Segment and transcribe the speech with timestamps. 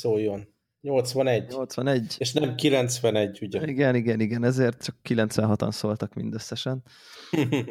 [0.00, 0.48] szóljon.
[0.80, 1.46] 81.
[1.48, 2.14] 81.
[2.18, 3.66] És nem 91, ugye?
[3.66, 6.82] Igen, igen, igen, ezért csak 96-an szóltak mindösszesen.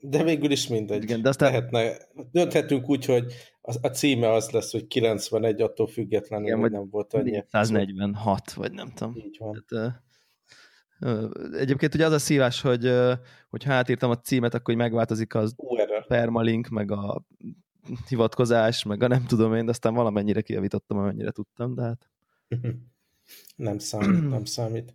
[0.00, 1.02] De végül is mindegy.
[1.02, 1.50] Igen, de aztán...
[1.50, 1.96] Lehetne,
[2.30, 7.14] dönthetünk úgy, hogy a, a címe az lesz, hogy 91, attól függetlenül, Igen, nem volt
[7.14, 7.44] annyi.
[7.48, 9.16] 146, vagy nem tudom.
[9.16, 9.64] Így van.
[9.68, 10.02] Tehát,
[11.52, 12.92] egyébként ugye az a szívás, hogy
[13.48, 16.06] hogy ha átírtam a címet, akkor hogy megváltozik az URL.
[16.06, 17.24] permalink, meg a
[18.08, 22.10] hivatkozás, meg a nem tudom én, de aztán valamennyire kijavítottam, amennyire tudtam, de hát
[23.56, 24.94] Nem számít, nem számít.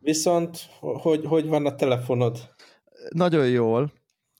[0.00, 2.54] Viszont, hogy, hogy van a telefonod?
[3.10, 3.92] nagyon jól,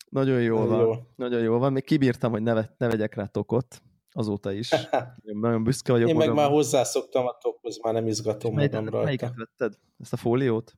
[0.09, 0.87] nagyon jól Nagyon van.
[0.87, 1.13] jól.
[1.17, 1.73] Nagyon jól van.
[1.73, 4.73] Még kibírtam, hogy ne, ve- ne vegyek rá tokot, azóta is.
[5.31, 6.49] Én nagyon büszke vagyok Én meg magamra.
[6.49, 9.05] már hozzászoktam a tokhoz, már nem izgatom Mely- magam rajta.
[9.05, 9.79] Melyiket vetted?
[9.99, 10.73] Ezt a fóliót?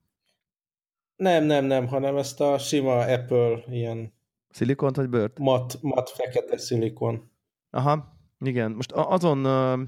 [1.15, 4.13] Nem, nem, nem, hanem ezt a sima Apple ilyen
[4.49, 5.39] Szilikont vagy bőrt?
[5.39, 7.31] mat, mat fekete szilikon.
[7.69, 8.71] Aha, igen.
[8.71, 9.81] Most azon ö,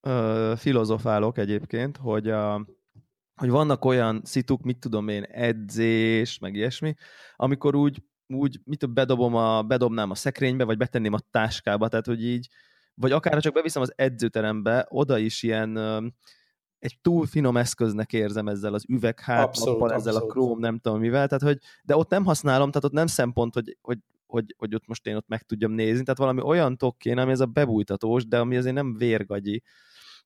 [0.00, 2.66] ö, filozofálok egyébként, hogy, a,
[3.34, 6.94] hogy vannak olyan szituk, mit tudom én, edzés, meg ilyesmi,
[7.36, 12.24] amikor úgy, úgy mit bedobom a, bedobnám a szekrénybe, vagy betenném a táskába, tehát hogy
[12.24, 12.48] így,
[12.94, 15.78] vagy akár csak beviszem az edzőterembe, oda is ilyen
[16.82, 20.30] egy túl finom eszköznek érzem ezzel az üveghátlappal, ezzel abszolút.
[20.30, 23.54] a króm, nem tudom mivel, tehát hogy, de ott nem használom, tehát ott nem szempont,
[23.54, 26.98] hogy, hogy, hogy, hogy ott most én ott meg tudjam nézni, tehát valami olyan tok
[26.98, 29.62] kéne, ami ez a bebújtatós, de ami azért nem vérgagyi.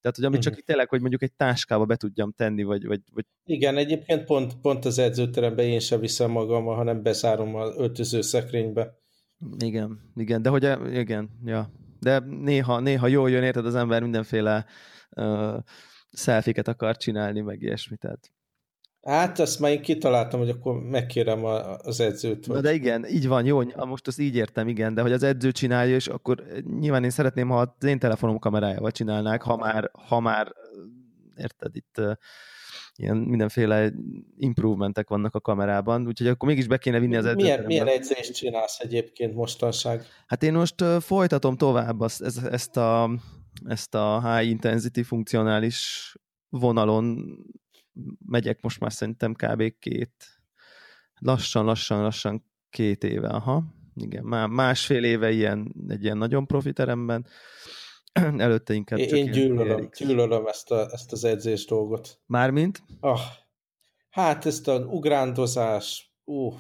[0.01, 0.61] Tehát, hogy amit csak Mhm.
[0.61, 4.57] itt tényleg, hogy mondjuk egy táskába be tudjam tenni, vagy, vagy, vagy Igen, egyébként pont,
[4.61, 8.99] pont az edzőterembe én sem viszem magammal, hanem bezárom az öltöző szekrénybe.
[9.59, 11.71] igen, igen, de hogy e- igen, ja.
[12.01, 14.65] De néha, néha jól jön, érted, az ember mindenféle
[15.17, 15.57] uh,
[16.17, 18.31] szelfiket akar csinálni, meg ilyesmi, tehát.
[19.03, 22.47] Hát azt már én kitaláltam, hogy akkor megkérem a, az edzőt.
[22.47, 22.63] Na Hogy...
[22.63, 25.95] de igen, így van, jó, most azt így értem, igen, de hogy az edző csinálja,
[25.95, 26.43] és akkor
[26.79, 30.53] nyilván én szeretném, ha az én telefonom kamerájával csinálnák, ha már, ha már
[31.37, 32.13] érted, itt uh,
[32.95, 33.93] ilyen mindenféle
[34.37, 37.67] improvementek vannak a kamerában, úgyhogy akkor mégis be kéne vinni az milyen, edzőterembe.
[37.67, 40.05] milyen edzést csinálsz egyébként mostanság?
[40.27, 43.11] Hát én most uh, folytatom tovább azt, ez, ezt, a,
[43.65, 46.13] ezt a high intensity funkcionális
[46.49, 47.37] vonalon
[48.27, 49.79] megyek most már szerintem kb.
[49.79, 50.13] két,
[51.19, 53.65] lassan, lassan, lassan két éve, aha.
[53.95, 57.27] Igen, már másfél éve ilyen, egy ilyen nagyon profi teremben,
[58.47, 62.21] előtte inkább Én, csak én gyűlölöm, gyűlölöm ezt, a, ezt az edzés dolgot.
[62.27, 62.83] Mármint?
[63.01, 63.21] Ah,
[64.11, 66.53] hát ezt a ugrándozás, ú,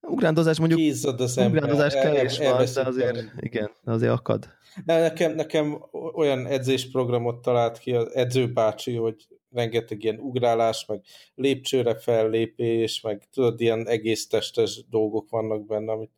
[0.00, 1.62] Ugrándozás mondjuk, az ember.
[1.62, 4.48] ugrándozás kevés van, de azért, igen, azért akad.
[4.84, 5.84] De nekem, nekem
[6.14, 11.02] olyan edzésprogramot talált ki az edzőbácsi, hogy rengeteg ilyen ugrálás, meg
[11.34, 16.12] lépcsőre fellépés, meg tudod, ilyen egész testes dolgok vannak benne, amit,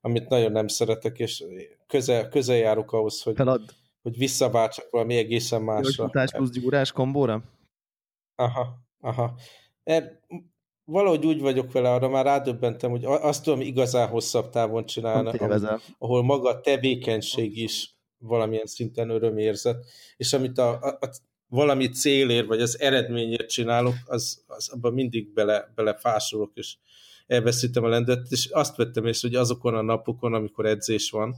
[0.00, 1.44] amit nagyon nem szeretek, és
[1.86, 3.62] közel, közel járok ahhoz, hogy, Felad.
[4.02, 6.04] hogy visszaváltsak valami egészen másra.
[6.04, 7.42] Futás plusz gyúrás kombóra?
[8.34, 9.34] Aha, aha.
[9.84, 10.20] Mert
[10.86, 15.80] valahogy úgy vagyok vele, arra már rádöbbentem, hogy azt tudom igazán hosszabb távon csinálni, ahol,
[15.98, 19.84] ahol maga a tevékenység is valamilyen szinten örömérzet,
[20.16, 21.10] és amit a, a, a
[21.48, 26.76] valami célért, vagy az eredményért csinálok, az, az abban mindig bele, belefásulok, és
[27.26, 31.36] elveszítem a lendületet, és azt vettem észre, hogy azokon a napokon, amikor edzés van,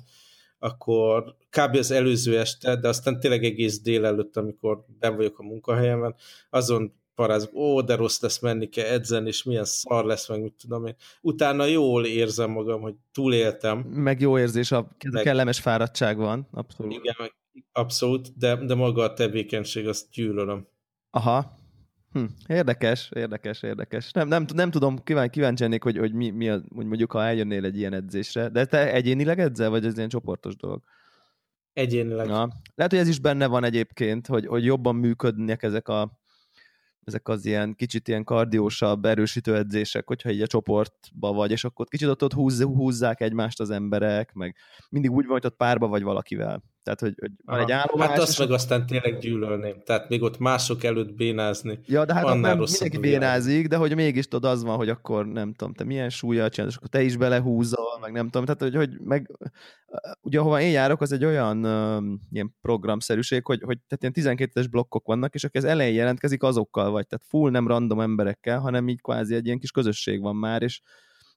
[0.59, 1.77] akkor kb.
[1.77, 6.15] az előző este, de aztán tényleg egész délelőtt, amikor ben vagyok a munkahelyemen,
[6.51, 10.55] azon parázok, ó, de rossz lesz, menni kell edzeni, és milyen szar lesz, meg mit
[10.61, 10.95] tudom én.
[11.21, 16.93] Utána jól érzem magam, hogy túléltem, Meg jó érzés, a Meg- kellemes fáradtság van, abszolút.
[16.93, 17.35] igen, meg
[17.73, 20.67] abszolút, de, de maga a tevékenység, azt gyűlölöm.
[21.11, 21.57] Aha.
[22.13, 24.13] Hm, érdekes, érdekes, érdekes.
[24.13, 27.25] Nem, nem, nem tudom, kíván, kíváncsi lennék, hogy, hogy mi, mi a, hogy mondjuk, ha
[27.25, 28.49] eljönnél egy ilyen edzésre.
[28.49, 30.83] De te egyénileg edzel, vagy ez ilyen csoportos dolog?
[31.73, 32.27] Egyénileg.
[32.27, 32.49] Ja.
[32.75, 36.18] Lehet, hogy ez is benne van egyébként, hogy, hogy jobban működnek ezek a
[37.09, 41.87] ezek az ilyen kicsit ilyen kardiósabb, erősítő edzések, hogyha így a csoportba vagy, és akkor
[41.87, 44.57] kicsit ott, ott húzz, húzzák egymást az emberek, meg
[44.91, 46.63] mindig úgy van, hogy ott párba vagy valakivel.
[46.83, 49.83] Tehát, hogy, hogy van egy állomás, Hát azt meg aztán tényleg gyűlölném.
[49.85, 51.79] Tehát még ott mások előtt bénázni.
[51.87, 54.77] Ja, de hát ott annál nem rosszabb mindenki bénázik, de hogy mégis tudod, az van,
[54.77, 58.29] hogy akkor nem tudom, te milyen súlyjal csinálod, és akkor te is belehúzol, meg nem
[58.29, 59.31] tudom, tehát hogy, hogy meg,
[60.21, 64.67] ugye ahova én járok, az egy olyan um, ilyen programszerűség, hogy, hogy tehát ilyen 12-es
[64.71, 68.89] blokkok vannak, és aki az elején jelentkezik, azokkal vagy, tehát full nem random emberekkel, hanem
[68.89, 70.81] így kvázi egy ilyen kis közösség van már, és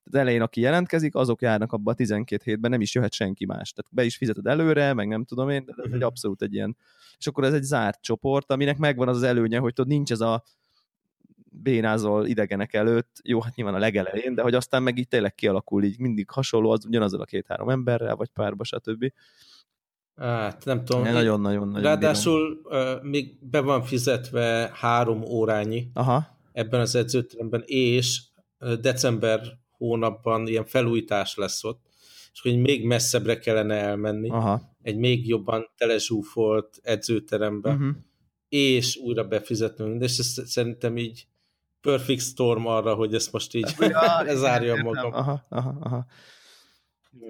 [0.03, 3.71] az elején, aki jelentkezik, azok járnak abba a 12 hétben, nem is jöhet senki más.
[3.73, 6.03] Tehát be is fizeted előre, meg nem tudom én, de ez egy Mhm.
[6.03, 6.77] abszolút egy ilyen.
[7.17, 10.19] És akkor ez egy zárt csoport, aminek megvan az az előnye, hogy tudod, nincs ez
[10.21, 10.43] a
[11.53, 15.83] bénázol idegenek előtt, jó, hát nyilván a legelején, de hogy aztán meg így tényleg kialakul,
[15.83, 19.11] így mindig hasonló, az ugyanazzal a két-három emberrel, vagy párba, stb.
[20.15, 21.01] Hát nem tudom.
[21.03, 21.81] Nagyon-nagyon-nagyon.
[21.83, 26.37] Ráadásul uh, még be van fizetve három órányi Aha.
[26.51, 28.21] ebben az edzőteremben, és
[28.81, 29.41] december
[29.87, 31.85] hónapban ilyen felújítás lesz ott,
[32.33, 34.61] és hogy még messzebbre kellene elmenni, Aha.
[34.81, 37.95] egy még jobban telezsúfolt edzőterembe, uh-huh.
[38.49, 41.27] és újra befizetnünk, és ez szerintem így
[41.81, 45.13] perfect storm arra, hogy ezt most így ja, zárjam magam.
[45.13, 46.05] Aha, aha, aha.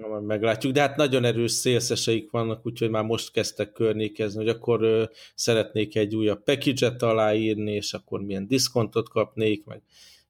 [0.00, 4.48] Na, majd meglátjuk, de hát nagyon erős szélszeseik vannak, úgyhogy már most kezdtek környékezni, hogy
[4.48, 5.04] akkor ö,
[5.34, 9.82] szeretnék egy újabb package-et aláírni, és akkor milyen diszkontot kapnék, meg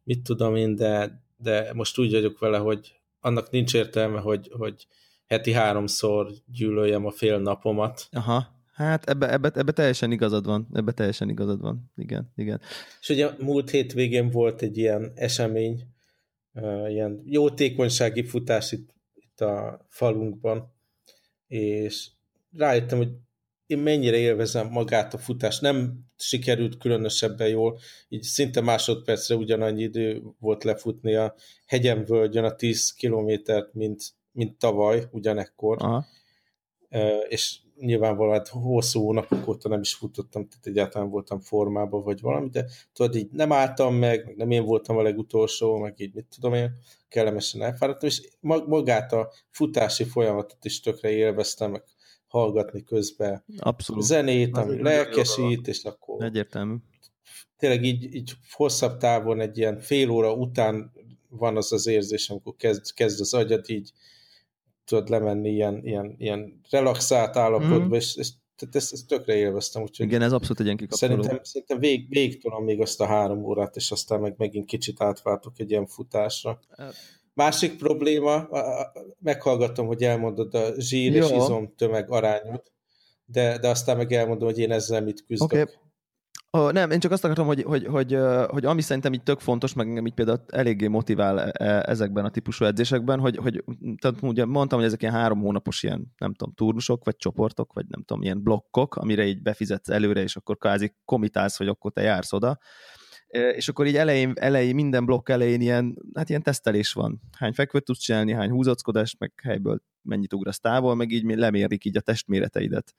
[0.04, 4.86] mit tudom én, de, de most úgy vagyok vele, hogy annak nincs értelme, hogy, hogy
[5.26, 8.08] heti háromszor gyűlöljem a fél napomat.
[8.10, 12.60] Aha, hát ebbe, ebbe, ebbe teljesen igazad van, ebbe teljesen igazad van, igen, igen.
[13.00, 15.86] És ugye múlt hétvégén volt egy ilyen esemény,
[16.88, 20.72] ilyen jótékonysági futás itt, itt a falunkban,
[21.46, 22.08] és
[22.56, 23.10] rájöttem, hogy
[23.72, 25.60] én mennyire élvezem magát a futást.
[25.60, 27.78] Nem sikerült különösebben jól,
[28.08, 31.34] így szinte másodpercre ugyanannyi idő volt lefutni a
[31.66, 34.02] hegyen völgyön a 10 kilométert, mint,
[34.32, 35.76] mint tavaly, ugyanekkor.
[35.80, 36.06] Aha.
[37.28, 42.48] És nyilvánvalóan hát hosszú hónapok óta nem is futottam, tehát egyáltalán voltam formában, vagy valami,
[42.48, 46.26] de tudod, így nem álltam meg, meg nem én voltam a legutolsó, meg így mit
[46.34, 46.70] tudom én,
[47.08, 48.28] kellemesen elfáradtam, és
[48.66, 51.82] magát a futási folyamatot is tökre élveztem, meg
[52.32, 54.02] hallgatni közben Abszolút.
[54.02, 56.74] zenét, ami lelkesít, és akkor Egyértelmű.
[57.56, 60.92] tényleg így, így hosszabb távon egy ilyen fél óra után
[61.28, 63.92] van az az érzés, amikor kezd, kezd az agyad így
[64.84, 67.92] tudod lemenni ilyen, ilyen, ilyen relaxált állapotba, mm.
[67.92, 69.82] és, és tehát ezt, ezt tökre élveztem.
[69.82, 71.12] Úgyhogy Igen, ez abszolút egy ilyen kikapcsoló.
[71.12, 75.58] Szerintem, szerintem vég, tudom még azt a három órát, és aztán meg megint kicsit átváltok
[75.58, 76.60] egy ilyen futásra.
[76.76, 76.94] Hát,
[77.34, 78.48] Másik probléma,
[79.18, 81.24] meghallgatom, hogy elmondod a zsír Jó.
[81.24, 82.72] és izom tömeg arányot,
[83.24, 85.52] de, de aztán meg elmondom, hogy én ezzel mit küzdök.
[85.52, 85.64] Okay.
[86.54, 89.72] Oh, nem, én csak azt akarom, hogy, hogy, hogy, hogy ami szerintem itt tök fontos,
[89.72, 93.64] meg engem így például eléggé motivál e, e, ezekben a típusú edzésekben, hogy, hogy
[94.00, 97.84] tehát ugye mondtam, hogy ezek ilyen három hónapos ilyen, nem tudom, turnusok, vagy csoportok, vagy
[97.88, 102.02] nem tudom, ilyen blokkok, amire így befizetsz előre, és akkor kázi komitálsz, hogy akkor te
[102.02, 102.58] jársz oda
[103.32, 107.20] és akkor így elején, elején, minden blokk elején ilyen, hát ilyen tesztelés van.
[107.38, 111.96] Hány fekvőt tudsz csinálni, hány húzackodást, meg helyből mennyit ugrasz távol, meg így lemérik így
[111.96, 112.94] a testméreteidet.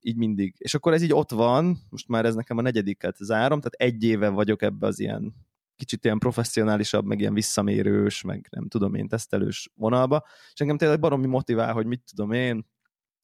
[0.00, 0.54] Így mindig.
[0.58, 4.04] És akkor ez így ott van, most már ez nekem a negyediket zárom, tehát egy
[4.04, 5.34] éve vagyok ebbe az ilyen
[5.76, 11.00] kicsit ilyen professzionálisabb, meg ilyen visszamérős, meg nem tudom én, tesztelős vonalba, és engem tényleg
[11.00, 12.66] baromi motivál, hogy mit tudom én,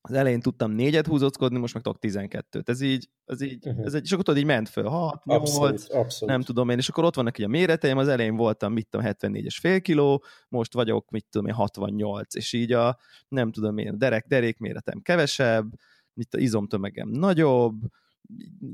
[0.00, 2.69] az elején tudtam négyet húzockodni, most meg tudok 12-t.
[2.69, 3.85] Ez így, ez így, uh-huh.
[3.85, 6.35] ez egy, és akkor tudod, így ment föl, 6, 8, abszolút, abszolút.
[6.35, 9.06] nem tudom én, és akkor ott vannak így a méreteim, az elején voltam, mit tudom,
[9.11, 12.99] 74-es fél kiló, most vagyok, mit tudom én, 68, és így a,
[13.29, 15.73] nem tudom én, derek, derék méretem kevesebb,
[16.15, 17.81] itt a izomtömegem nagyobb,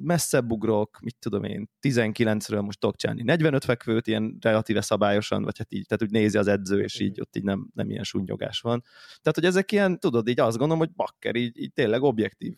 [0.02, 3.22] messzebb ugrok, mit tudom én, 19-ről most tudok csinálni.
[3.22, 7.20] 45 fekvőt, ilyen relatíve szabályosan, vagy hát így, tehát úgy nézi az edző, és így
[7.20, 8.82] ott így nem, nem ilyen súnyogás van.
[9.06, 12.54] Tehát, hogy ezek ilyen, tudod, így azt gondolom, hogy bakker, így, így tényleg objektív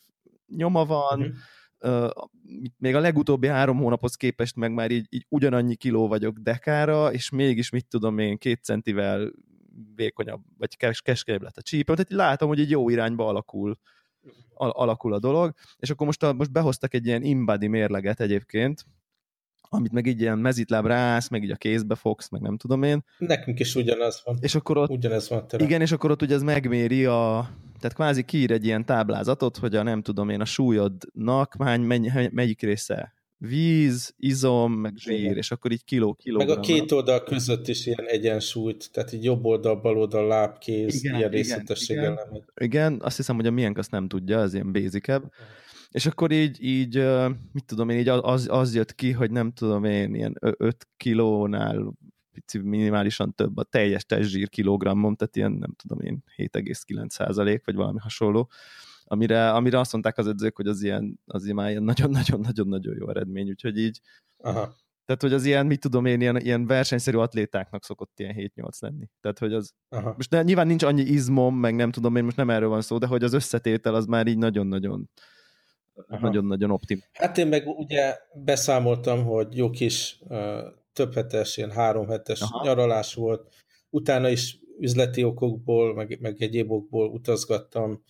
[0.46, 1.34] nyoma van, uh-huh.
[1.80, 2.10] Uh,
[2.78, 7.30] még a legutóbbi három hónaphoz képest meg már így, így ugyanannyi kiló vagyok dekára, és
[7.30, 9.30] mégis mit tudom én, két centivel
[9.94, 13.78] vékonyabb, vagy kes, keskenyebb lett a csípem, tehát így látom, hogy egy jó irányba alakul
[14.54, 18.86] alakul a dolog, és akkor most, a, most behoztak egy ilyen inbody mérleget egyébként,
[19.68, 23.04] amit meg így ilyen mezitláb rász, meg így a kézbe fogsz, meg nem tudom én.
[23.18, 24.38] Nekünk is ugyanaz van.
[24.40, 25.64] És akkor ott, ugyanez van tőle.
[25.64, 29.76] Igen, és akkor ott ugye ez megméri a, tehát kvázi kiír egy ilyen táblázatot, hogy
[29.76, 31.80] a nem tudom én, a súlyodnak hány,
[32.30, 35.36] melyik része víz, izom, meg zsír, Igen.
[35.36, 36.36] és akkor így kiló, kiló.
[36.36, 40.58] Meg a két oldal között is ilyen egyensúlyt, tehát így jobb oldal, bal oldal, láb,
[40.58, 42.44] kéz, igen, ilyen részletesség igen, igen.
[42.54, 45.32] igen, azt hiszem, hogy a miénk azt nem tudja, az ilyen basicebb.
[45.90, 46.94] És akkor így, így
[47.52, 51.94] mit tudom én, így az, az jött ki, hogy nem tudom én, ilyen 5 kilónál
[52.62, 57.98] minimálisan több a teljes testzsír kilogrammom, tehát ilyen nem tudom én 7,9 százalék, vagy valami
[57.98, 58.50] hasonló
[59.08, 63.48] amire, amire azt mondták az edzők, hogy az ilyen, az már ilyen nagyon-nagyon-nagyon jó eredmény,
[63.48, 64.00] úgyhogy így
[64.38, 64.74] Aha.
[65.06, 69.08] Tehát, hogy az ilyen, mit tudom én, ilyen, ilyen versenyszerű atlétáknak szokott ilyen 7-8 lenni.
[69.20, 69.72] Tehát, hogy az...
[69.88, 70.12] Aha.
[70.16, 72.98] Most de nyilván nincs annyi izmom, meg nem tudom én, most nem erről van szó,
[72.98, 75.10] de hogy az összetétel az már így nagyon-nagyon
[76.20, 77.02] nagyon-nagyon optim.
[77.12, 80.58] Hát én meg ugye beszámoltam, hogy jó kis uh,
[80.92, 82.64] több hetes, ilyen három hetes Aha.
[82.64, 83.54] nyaralás volt.
[83.90, 88.02] Utána is üzleti okokból, meg, meg egyéb okból utazgattam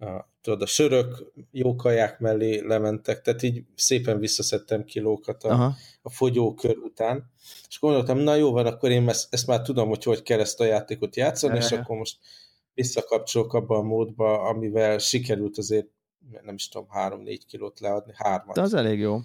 [0.00, 6.10] a, tudod, a sörök jó kaják mellé lementek, tehát így szépen visszaszedtem kilókat a, a
[6.10, 7.30] fogyókör után,
[7.68, 10.60] és gondoltam, na jó van, akkor én ezt, ezt már tudom, hogy hogy kell ezt
[10.60, 12.18] a játékot játszani, és akkor most
[12.74, 15.88] visszakapcsolok abba a módba, amivel sikerült azért,
[16.42, 18.54] nem is tudom, három-négy kilót leadni, hármat.
[18.54, 19.18] De az elég jó.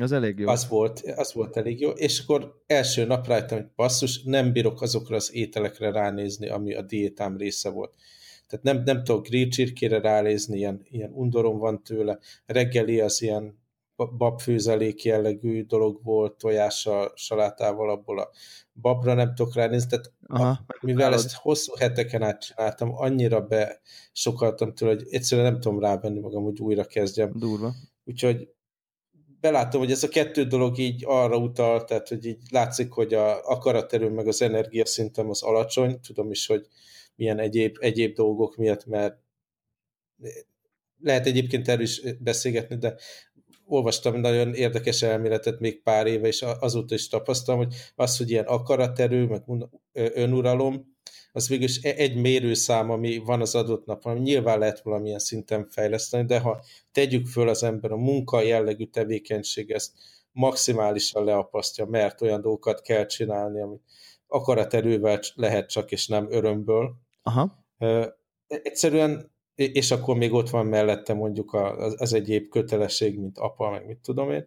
[0.00, 0.48] Az elég jó.
[0.48, 4.82] Az volt, az volt elég jó, és akkor első nap rájöttem, hogy basszus, nem bírok
[4.82, 7.94] azokra az ételekre ránézni, ami a diétám része volt.
[8.50, 12.18] Tehát nem, nem tudok grillcsirkére ránézni, ilyen, ilyen undorom van tőle.
[12.46, 13.58] Reggeli az ilyen
[14.16, 18.30] babfőzelék jellegű dolog volt, tojással, salátával, abból a
[18.80, 23.80] babra nem tudok ránézni, tehát Aha, a, mivel ezt hosszú heteken át csináltam, annyira be
[24.12, 27.32] sokaltam tőle, hogy egyszerűen nem tudom rávenni magam, hogy újra kezdjem.
[27.34, 27.72] Durva.
[28.04, 28.48] Úgyhogy
[29.40, 33.48] belátom, hogy ez a kettő dolog így arra utal, tehát hogy így látszik, hogy a
[33.48, 36.66] akaraterőm meg az energiaszintem az alacsony, tudom is, hogy
[37.20, 39.18] milyen egyéb, egyéb dolgok miatt, mert
[41.02, 42.96] lehet egyébként erről is beszélgetni, de
[43.66, 48.44] olvastam nagyon érdekes elméletet még pár éve, és azóta is tapasztalom, hogy az, hogy ilyen
[48.44, 49.42] akaraterő, meg
[49.92, 50.96] önuralom,
[51.32, 55.68] az végül e-, egy mérőszám, ami van az adott nap, ami nyilván lehet valamilyen szinten
[55.68, 59.92] fejleszteni, de ha tegyük föl az ember a munka jellegű tevékenység ezt
[60.32, 63.76] maximálisan leapasztja, mert olyan dolgokat kell csinálni, ami
[64.30, 66.94] akaraterővel lehet csak, és nem örömből.
[67.22, 67.64] Aha.
[68.46, 73.86] Egyszerűen, és akkor még ott van mellette mondjuk az, az egyéb kötelesség, mint apa, meg
[73.86, 74.46] mit tudom én,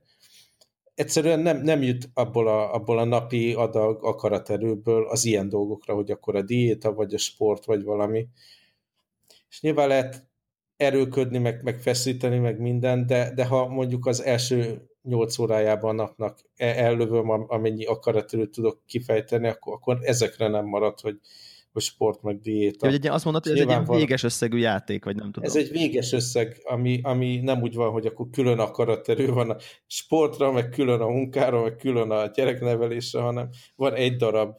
[0.96, 6.12] egyszerűen nem, nem jut abból a, abból a napi adag akaraterőből az ilyen dolgokra, hogy
[6.12, 8.28] akkor a diéta, vagy a sport, vagy valami.
[9.50, 10.28] És nyilván lehet
[10.78, 16.04] erőködni, meg, meg feszíteni, meg minden, de, de ha mondjuk az első nyolc órájában a
[16.04, 21.20] napnak ellövöm, amennyi akaraterőt tudok kifejteni, akkor, akkor ezekre nem marad, hogy,
[21.74, 22.88] hogy sport meg diéta.
[22.88, 25.50] Egy, azt mondod, hogy ez egy ilyen véges összegű játék, vagy nem tudom.
[25.50, 29.58] Ez egy véges összeg, ami, ami nem úgy van, hogy akkor külön akaraterő van a
[29.88, 34.56] sportra, meg külön a munkára, meg külön a gyereknevelésre, hanem van egy darab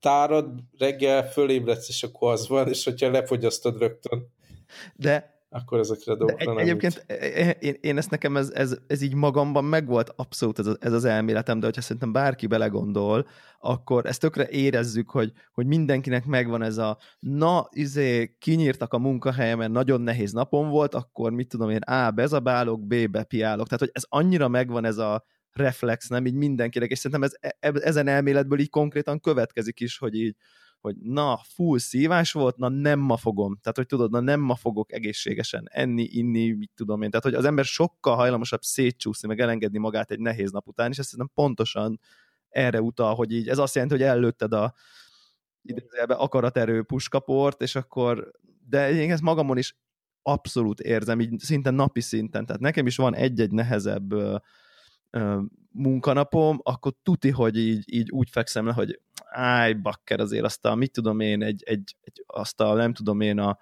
[0.00, 4.32] tárad, reggel fölébredsz, és akkor az van, és hogyha lefogyasztod rögtön.
[4.94, 8.76] De akkor ezekre a dolgokra nem Egyébként e, e, én, én ezt nekem ez, ez,
[8.86, 13.26] ez így magamban megvolt abszolút ez, ez az elméletem, de hogyha szerintem bárki belegondol,
[13.60, 19.70] akkor ezt tökre érezzük, hogy, hogy mindenkinek megvan ez a na, izé, kinyírtak a munkahelyemen,
[19.70, 23.64] nagyon nehéz napom volt, akkor mit tudom én, A, bezabálok, B, bepiálok.
[23.64, 27.72] Tehát, hogy ez annyira megvan ez a reflex, nem így mindenkinek, és szerintem ez, e,
[27.74, 30.36] ezen elméletből így konkrétan következik is, hogy így,
[30.80, 33.58] hogy na, full szívás volt, na nem ma fogom.
[33.60, 37.10] Tehát, hogy tudod, na nem ma fogok egészségesen enni, inni, mit tudom én.
[37.10, 40.98] Tehát, hogy az ember sokkal hajlamosabb szétcsúszni, meg elengedni magát egy nehéz nap után, és
[40.98, 42.00] ezt szerintem pontosan
[42.48, 44.74] erre utal, hogy így, ez azt jelenti, hogy előtted a
[45.62, 48.30] idézőjelbe akaraterő puskaport, és akkor,
[48.68, 49.76] de én ezt magamon is
[50.22, 54.14] abszolút érzem, így szinte napi szinten, tehát nekem is van egy-egy nehezebb
[55.70, 59.00] munkanapom, akkor tuti, hogy így, így úgy fekszem le, hogy
[59.36, 63.20] áj, bakker azért azt a, mit tudom én, egy, egy, egy azt a, nem tudom
[63.20, 63.58] én, a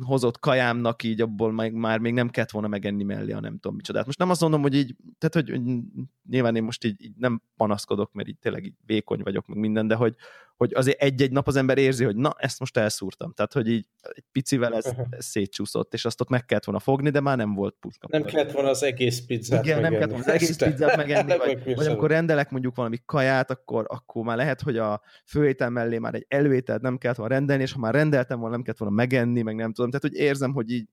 [0.00, 3.76] hozott kajámnak így abból már, már még nem kellett volna megenni mellé a nem tudom
[3.76, 4.06] micsodát.
[4.06, 5.80] Most nem azt mondom, hogy így, tehát hogy, hogy
[6.28, 9.86] nyilván én most így, így nem panaszkodok, mert így tényleg így vékony vagyok, meg minden,
[9.86, 10.14] de hogy,
[10.56, 13.32] hogy azért egy-egy nap az ember érzi, hogy na, ezt most elszúrtam.
[13.32, 17.10] Tehát, hogy így egy picivel ez, ez szétcsúszott, és azt ott meg kellett volna fogni,
[17.10, 18.06] de már nem volt puska.
[18.10, 19.96] Nem kellett volna az egész pizzát Igen, megenni.
[19.96, 23.86] nem kellett volna az egész pizzát megenni, vagy, vagy amikor rendelek mondjuk valami kaját, akkor,
[23.88, 27.72] akkor már lehet, hogy a főétel mellé már egy előételt nem kellett volna rendelni, és
[27.72, 29.90] ha már rendeltem volna, nem kellett volna megenni, meg nem tudom.
[29.90, 30.88] Tehát, hogy érzem, hogy így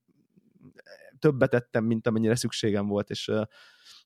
[1.20, 3.32] többet tettem, mint amennyire szükségem volt, és,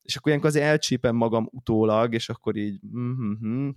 [0.01, 3.69] és akkor ilyenkor azért elcsípem magam utólag, és akkor így mm-hmm,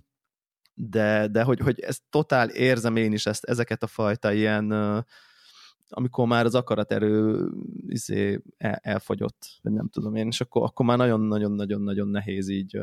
[0.81, 4.71] de, de hogy, hogy ezt totál érzem én is ezt, ezeket a fajta ilyen,
[5.89, 7.47] amikor már az akaraterő
[7.87, 12.79] izé, el, elfogyott, vagy nem tudom én, és akkor, akkor már nagyon-nagyon-nagyon-nagyon nehéz így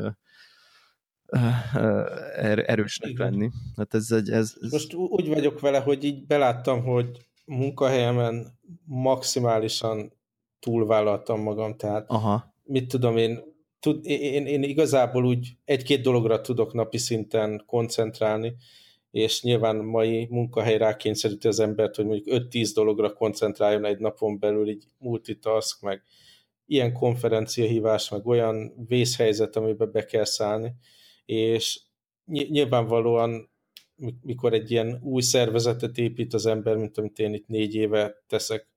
[2.35, 3.29] er, erősnek Igen.
[3.29, 3.49] lenni.
[3.75, 4.71] Hát ez, ez, ez, ez...
[4.71, 10.13] Most úgy vagyok vele, hogy így beláttam, hogy munkahelyemen maximálisan
[10.59, 12.53] túlvállaltam magam, tehát Aha.
[12.63, 13.39] mit tudom én,
[13.79, 18.55] tud, én, én igazából úgy egy-két dologra tudok napi szinten koncentrálni,
[19.11, 24.69] és nyilván mai munkahely rákényszeríti az embert, hogy mondjuk 5-10 dologra koncentráljon egy napon belül,
[24.69, 26.03] így multitask, meg
[26.65, 30.73] ilyen konferenciahívás, meg olyan vészhelyzet, amiben be kell szállni,
[31.25, 31.81] és
[32.25, 33.49] nyilvánvalóan
[34.21, 38.67] mikor egy ilyen új szervezetet épít az ember, mint amit én itt négy éve teszek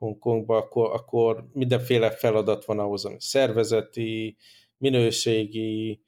[0.00, 4.36] Hongkongba, akkor, akkor mindenféle feladat van ahhoz, ami szervezeti,
[4.76, 6.00] minőségi,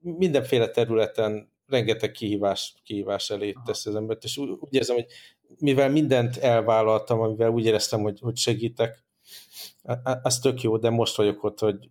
[0.00, 5.06] mindenféle területen rengeteg kihívás, kihívás elé tesz az embert, és úgy, úgy érzem, hogy
[5.58, 9.04] mivel mindent elvállaltam, amivel úgy éreztem, hogy, hogy segítek,
[10.22, 11.90] az tök jó, de most vagyok ott, hogy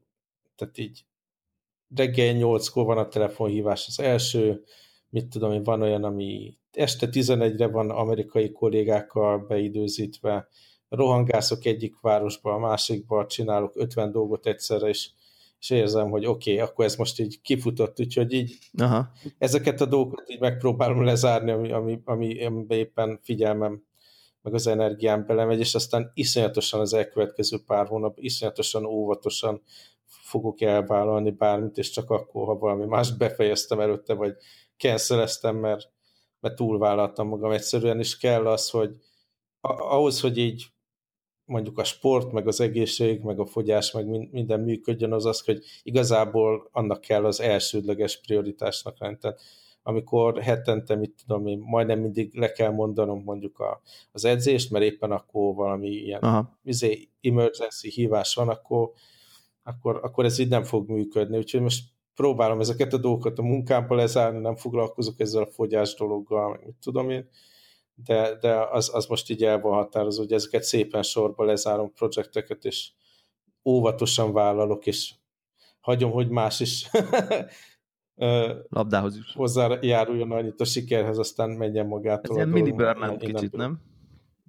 [0.55, 1.05] tehát így
[1.95, 4.63] reggel nyolckor van a telefonhívás az első,
[5.09, 10.47] mit tudom én, van olyan, ami este 11-re van amerikai kollégákkal beidőzítve,
[10.89, 15.09] rohangászok egyik városba, a másikba, csinálok 50 dolgot egyszerre, és,
[15.59, 19.11] és érzem, hogy oké, okay, akkor ez most így kifutott, úgyhogy így Aha.
[19.37, 23.83] ezeket a dolgokat így megpróbálom lezárni, ami, ami, ami, amiben éppen figyelmem
[24.41, 29.61] meg az energiám belemegy, és aztán iszonyatosan az elkövetkező pár hónap, iszonyatosan óvatosan
[30.05, 34.35] fogok elvállalni bármit, és csak akkor, ha valami más befejeztem előtte, vagy
[34.77, 35.90] canceleztem, mert,
[36.41, 37.51] mert túlvállaltam magam.
[37.51, 38.95] Egyszerűen is kell az, hogy
[39.61, 40.65] ahhoz, hogy így
[41.45, 45.63] mondjuk a sport, meg az egészség, meg a fogyás, meg minden működjön, az az, hogy
[45.83, 49.17] igazából annak kell az elsődleges prioritásnak lenni.
[49.17, 49.41] Tehát
[49.83, 53.81] amikor hetente, mit tudom én, majdnem mindig le kell mondanom mondjuk a,
[54.11, 58.91] az edzést, mert éppen akkor valami ilyen izé, emergency hívás van, akkor,
[59.63, 61.37] akkor, akkor ez így nem fog működni.
[61.37, 61.83] Úgyhogy most
[62.15, 66.75] próbálom ezeket a dolgokat a munkámba lezárni, nem foglalkozok ezzel a fogyás dologgal, meg mit
[66.81, 67.29] tudom én,
[67.95, 72.65] de, de az, az most így el van határozó, hogy ezeket szépen sorba lezárom projekteket,
[72.65, 72.91] és
[73.65, 75.13] óvatosan vállalok, és
[75.79, 76.89] hagyom, hogy más is
[78.69, 79.33] labdához is.
[79.33, 82.29] hozzájáruljon annyit a sikerhez, aztán menjen magától.
[82.29, 83.90] Ez ilyen mini burnout kicsit, nem?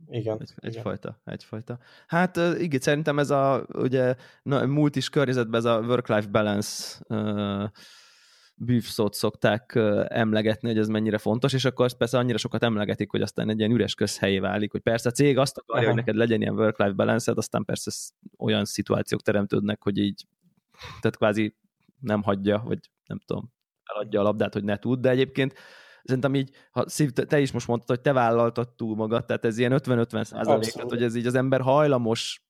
[0.08, 0.36] Igen.
[0.40, 0.70] Egy, igen.
[0.74, 1.78] egyfajta, egyfajta.
[2.06, 7.70] Hát igen, szerintem ez a ugye na, multis környezetben ez a work-life balance uh,
[8.54, 9.72] bűvszót szokták
[10.08, 13.58] emlegetni, hogy ez mennyire fontos, és akkor azt persze annyira sokat emlegetik, hogy aztán egy
[13.58, 15.92] ilyen üres közhelyé válik, hogy persze a cég azt akarja, Aha.
[15.92, 17.90] hogy neked legyen ilyen work-life balance aztán persze
[18.38, 20.26] olyan szituációk teremtődnek, hogy így,
[21.00, 21.56] tehát kvázi
[22.00, 23.52] nem hagyja, vagy nem tudom,
[23.84, 25.54] eladja a labdát, hogy ne tud, de egyébként
[26.04, 29.58] szerintem így, ha szív, te is most mondtad, hogy te vállaltad túl magad, tehát ez
[29.58, 32.42] ilyen 50-50 százalék, hogy ez így az ember hajlamos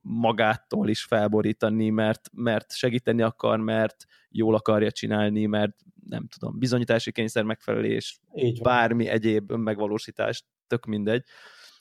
[0.00, 5.76] magától is felborítani, mert, mert segíteni akar, mert jól akarja csinálni, mert
[6.08, 8.20] nem tudom, bizonyítási kényszer megfelelés,
[8.62, 11.24] bármi egyéb önmegvalósítás, tök mindegy.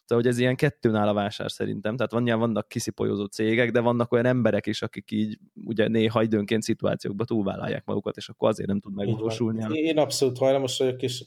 [0.08, 1.96] Tehát, hogy ez ilyen kettőn áll a vásár szerintem.
[1.96, 6.62] Tehát van, vannak kiszipolyozó cégek, de vannak olyan emberek is, akik így ugye néha időnként
[6.62, 9.80] szituációkba túlvállalják magukat, és akkor azért nem tud megvalósulni.
[9.80, 11.24] Én abszolút hajlamos vagyok, és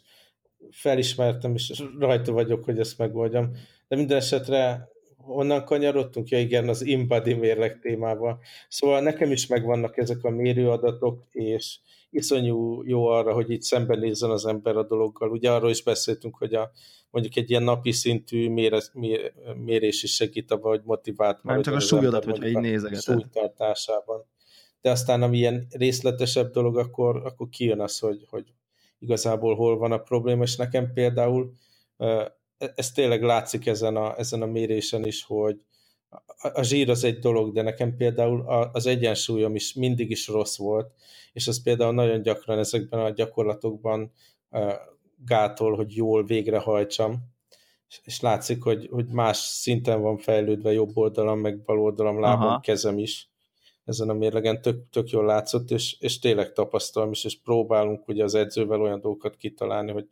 [0.70, 3.50] felismertem, és rajta vagyok, hogy ezt megoldjam.
[3.88, 6.28] De minden esetre honnan kanyarodtunk?
[6.28, 8.40] Ja igen, az embody mérleg témával.
[8.68, 11.78] Szóval nekem is megvannak ezek a mérőadatok, és
[12.10, 15.30] iszonyú jó arra, hogy itt szembenézzen az ember a dologgal.
[15.30, 16.70] Ugye arról is beszéltünk, hogy a,
[17.10, 18.90] mondjuk egy ilyen napi szintű mérés,
[19.54, 23.02] mérés is segít abban, hogy motivált Nem csak a súlyodat, hogyha így nézegeted.
[23.02, 24.24] Súlytartásában.
[24.80, 28.52] De aztán, ami ilyen részletesebb dolog, akkor, akkor kijön az, hogy, hogy
[28.98, 31.52] igazából hol van a probléma, és nekem például
[32.74, 35.64] ez tényleg látszik ezen a, ezen a mérésen is, hogy
[36.52, 40.92] a zsír az egy dolog, de nekem például az egyensúlyom is mindig is rossz volt,
[41.32, 44.12] és az például nagyon gyakran ezekben a gyakorlatokban
[45.24, 47.18] gátol, hogy jól végrehajtsam,
[48.02, 52.60] és látszik, hogy, hogy más szinten van fejlődve jobb oldalam, meg bal oldalam, lábam, Aha.
[52.60, 53.28] kezem is.
[53.84, 58.24] Ezen a mérlegen tök, tök jól látszott, és, és tényleg tapasztalom is, és próbálunk ugye
[58.24, 60.06] az edzővel olyan dolgokat kitalálni, hogy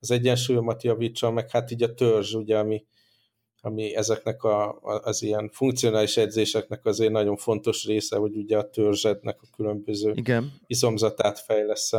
[0.00, 2.84] az egyensúlyomat javítsam, meg hát így a törzs, ugye, ami,
[3.60, 9.38] ami ezeknek a, az ilyen funkcionális edzéseknek azért nagyon fontos része, hogy ugye a törzsednek
[9.42, 10.52] a különböző Igen.
[10.66, 11.92] izomzatát fejlesz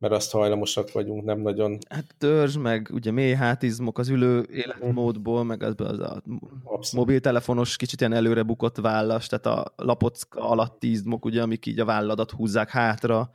[0.00, 1.78] mert azt hajlamosak vagyunk, nem nagyon...
[1.88, 6.22] Hát törzs, meg ugye mély hátizmok az ülő életmódból, meg az, az a
[6.64, 6.92] Abszolút.
[6.92, 11.84] mobiltelefonos kicsit ilyen előre bukott vállas, tehát a lapocka alatti izmok, ugye, amik így a
[11.84, 13.30] válladat húzzák hátra,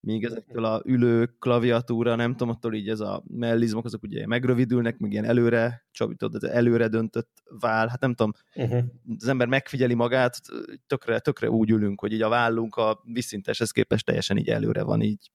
[0.00, 4.98] míg ezektől a ülő klaviatúra, nem tudom, attól így ez a mellizmok, azok ugye megrövidülnek,
[4.98, 8.84] meg ilyen előre, csapítod, ez előre döntött vál, hát nem tudom, uh-huh.
[9.18, 10.40] az ember megfigyeli magát,
[10.86, 15.02] tökre, tökre úgy ülünk, hogy így a vállunk a visszinteshez képest teljesen így előre van,
[15.02, 15.30] így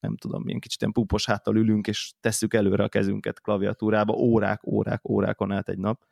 [0.00, 4.66] nem tudom, milyen kicsit ilyen púpos háttal ülünk, és tesszük előre a kezünket klaviatúrába, órák,
[4.66, 6.04] órák, órákon át egy nap.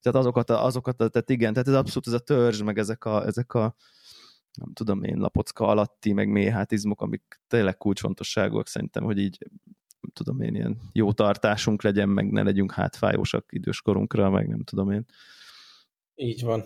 [0.00, 3.04] Tehát azokat, a, azokat a, tehát igen, tehát ez abszolút ez a törzs, meg ezek
[3.04, 3.76] a, ezek a
[4.56, 9.38] nem tudom én, lapocka alatti, meg méhátizmok, amik tényleg kulcsfontosságúak szerintem, hogy így
[10.00, 14.90] nem tudom én, ilyen jó tartásunk legyen, meg ne legyünk hátfájósak időskorunkra, meg nem tudom
[14.90, 15.04] én.
[16.14, 16.64] Így van.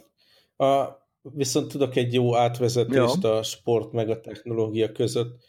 [0.56, 3.36] A, viszont tudok egy jó átvezetést ja.
[3.36, 5.44] a sport meg a technológia között.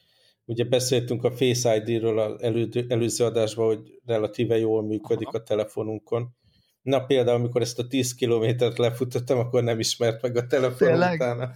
[0.52, 5.38] Ugye beszéltünk a Face ID-ről az elő, előző adásban, hogy relatíve jól működik Aha.
[5.38, 6.36] a telefonunkon.
[6.82, 11.54] Na például, amikor ezt a 10 kilométert lefutottam, akkor nem ismert meg a telefon utána.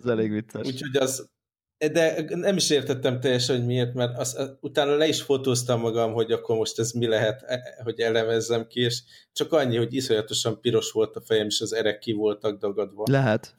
[0.00, 0.66] Ez elég vicces.
[0.66, 1.30] Úgyhogy az,
[1.78, 6.32] de nem is értettem teljesen, hogy miért, mert az, utána le is fotóztam magam, hogy
[6.32, 10.90] akkor most ez mi lehet, e, hogy elemezzem ki, és csak annyi, hogy iszonyatosan piros
[10.92, 13.04] volt a fejem, és az erek ki voltak dagadva.
[13.10, 13.56] Lehet.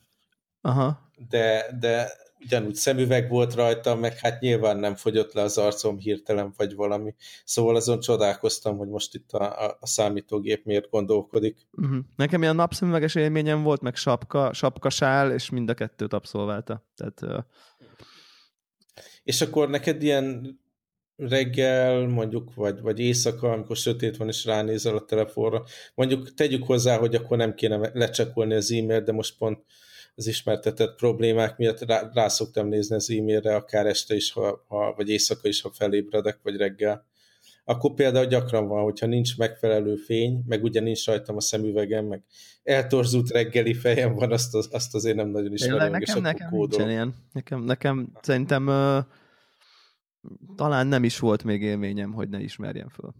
[0.62, 1.12] Aha.
[1.30, 6.54] De, de ugyanúgy szemüveg volt rajta, meg hát nyilván nem fogyott le az arcom hirtelen,
[6.58, 7.16] vagy valami.
[7.46, 11.58] Szóval azon csodálkoztam, hogy most itt a, a, a számítógép miért gondolkodik.
[11.72, 11.98] Uh-huh.
[12.16, 16.86] Nekem ilyen napszemüveges élményem volt, meg sapka, sapkasál, és mind a kettőt abszolválta.
[16.96, 17.44] Tehát, uh...
[19.24, 20.60] És akkor neked ilyen
[21.16, 25.64] reggel, mondjuk, vagy, vagy éjszaka, amikor sötét van, és ránézel a telefonra.
[25.96, 29.66] Mondjuk tegyük hozzá, hogy akkor nem kéne lecsekolni az e-mailt, de most pont
[30.16, 34.94] az ismertetett problémák miatt rá, rá szoktam nézni az e-mailre, akár este is, ha, ha,
[34.94, 37.06] vagy éjszaka is, ha felébredek, vagy reggel.
[37.68, 42.24] Akkor például gyakran van, hogyha nincs megfelelő fény, meg ugye nincs rajtam a szemüvegem, meg
[42.64, 45.92] eltorzult reggeli fejem van, azt, az, azt azért nem nagyon ismerem.
[45.92, 47.16] Nekem, nekem nincsen ilyen.
[47.32, 48.98] Nekem, nekem szerintem uh,
[50.56, 53.14] talán nem is volt még élményem, hogy ne ismerjem föl.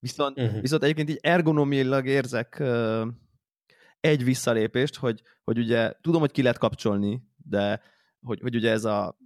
[0.00, 0.60] Viszont, uh-huh.
[0.60, 3.06] viszont egyébként így ergonomilag érzek uh,
[4.04, 7.80] egy visszalépést, hogy, hogy ugye tudom, hogy ki lehet kapcsolni, de
[8.20, 9.18] hogy, hogy ugye ez a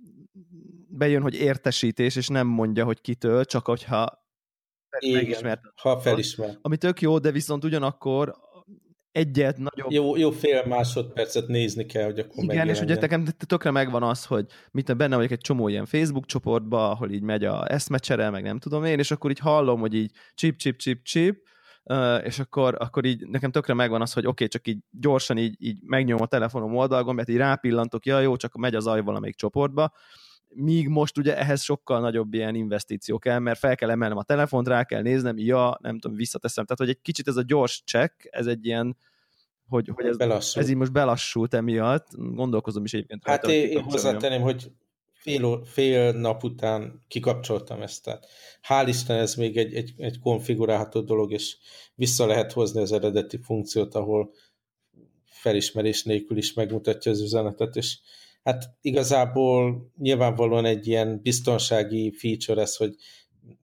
[0.89, 4.27] bejön, hogy értesítés, és nem mondja, hogy kitől, csak hogyha
[4.99, 6.59] Igen, ha felismer.
[6.63, 8.35] Ami tök jó, de viszont ugyanakkor
[9.13, 9.91] egyet nagyobb...
[9.91, 14.25] Jó, jó fél másodpercet nézni kell, hogy akkor Igen, és ugye nekem tökre megvan az,
[14.25, 18.43] hogy mit benne vagyok egy csomó ilyen Facebook csoportba, ahol így megy a eszmecsere, meg
[18.43, 21.47] nem tudom én, és akkor így hallom, hogy így csip, csip, csip, csip,
[22.23, 25.57] és akkor, akkor így nekem tökre megvan az, hogy oké, okay, csak így gyorsan így,
[25.59, 29.37] így megnyom a telefonom oldalgon, mert így rápillantok, ja jó, csak megy az aj valamelyik
[29.37, 29.93] csoportba,
[30.49, 34.69] míg most ugye ehhez sokkal nagyobb ilyen investíció kell, mert fel kell emelnem a telefont,
[34.69, 36.65] rá kell néznem, ja, nem tudom, visszateszem.
[36.65, 38.97] Tehát, hogy egy kicsit ez a gyors check, ez egy ilyen,
[39.69, 43.27] hogy, hogy ez, ez így most belassult emiatt, gondolkozom is egyébként.
[43.27, 44.73] Hát rajta, én, én hozzátenném, hogy
[45.19, 48.05] fél, fél nap után kikapcsoltam ezt.
[48.05, 48.27] Tehát
[48.69, 51.57] hál' Isten ez még egy, egy, egy konfigurálható dolog, és
[51.95, 54.31] vissza lehet hozni az eredeti funkciót, ahol
[55.25, 57.99] felismerés nélkül is megmutatja az üzenetet, és
[58.43, 62.95] hát igazából nyilvánvalóan egy ilyen biztonsági feature ez, hogy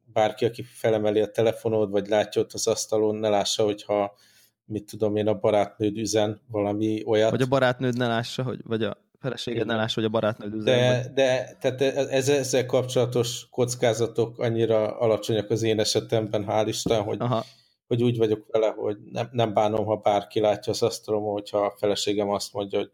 [0.03, 4.17] bárki, aki felemeli a telefonod, vagy látja ott az asztalon, ne lássa, hogyha
[4.65, 7.31] mit tudom én, a barátnőd üzen valami olyat.
[7.31, 10.63] Vagy a barátnőd ne lássa, hogy, vagy a feleséged ne lássa, hogy a barátnőd üzen.
[10.63, 11.13] De, vagy...
[11.13, 17.43] de tehát ez, ezzel kapcsolatos kockázatok annyira alacsonyak az én esetemben, hál' Isten, hogy, Aha.
[17.87, 21.75] hogy úgy vagyok vele, hogy nem, nem bánom, ha bárki látja az asztalom, hogyha a
[21.77, 22.91] feleségem azt mondja, hogy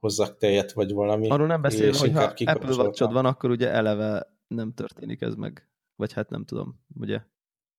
[0.00, 1.28] hozzak tejet, vagy valami.
[1.28, 2.22] Arról nem beszélve, hogy ha
[2.52, 5.68] Apple watch van, akkor ugye eleve nem történik ez meg.
[5.96, 7.20] Vagy hát nem tudom, ugye?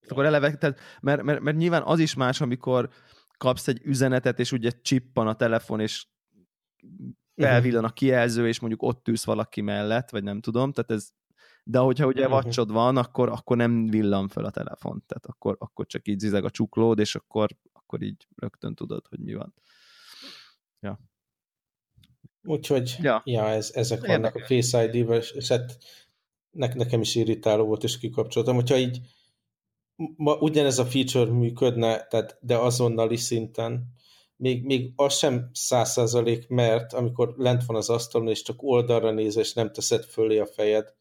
[0.08, 2.90] Akkor eleve, tehát, mert, mert, mert nyilván az is más, amikor
[3.38, 6.08] kapsz egy üzenetet, és ugye csippan a telefon, és
[7.36, 11.10] felvillan a kijelző, és mondjuk ott ülsz valaki mellett, vagy nem tudom, tehát ez
[11.66, 12.44] de hogyha ugye uh-huh.
[12.44, 16.44] vacsod van, akkor, akkor nem villan fel a telefon, tehát akkor, akkor csak így zizeg
[16.44, 19.54] a csuklód, és akkor, akkor így rögtön tudod, hogy mi van.
[20.80, 21.00] Ja.
[22.44, 24.18] Úgyhogy, ja, ja ez, ezek Érdekes.
[24.18, 25.78] vannak a Face ID-vel, és hát
[26.52, 28.56] ne, nekem is irritáló volt, és kikapcsoltam.
[28.56, 29.00] Hogyha így
[29.96, 33.94] ma ugyanez a feature működne, tehát, de azonnali szinten,
[34.36, 39.12] még, még az sem száz százalék, mert amikor lent van az asztalon, és csak oldalra
[39.12, 40.94] néz, és nem teszed fölé a fejed,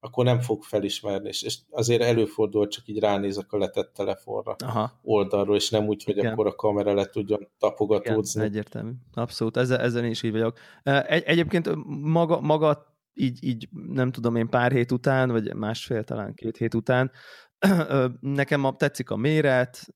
[0.00, 4.92] akkor nem fog felismerni, és, és azért előfordul, csak így ránézek a letett telefonra Aha.
[5.02, 6.32] oldalról, és nem úgy, hogy Igen.
[6.32, 8.40] akkor a kamera le tudjon tapogatódzni.
[8.40, 8.90] Igen, egyértelmű.
[9.14, 10.58] Abszolút, ezzel, ezzel én is így vagyok.
[10.82, 11.70] Egy, egyébként
[12.02, 16.74] maga, maga így, így nem tudom én pár hét után, vagy másfél, talán két hét
[16.74, 17.10] után
[18.20, 19.86] Nekem a, tetszik a méret,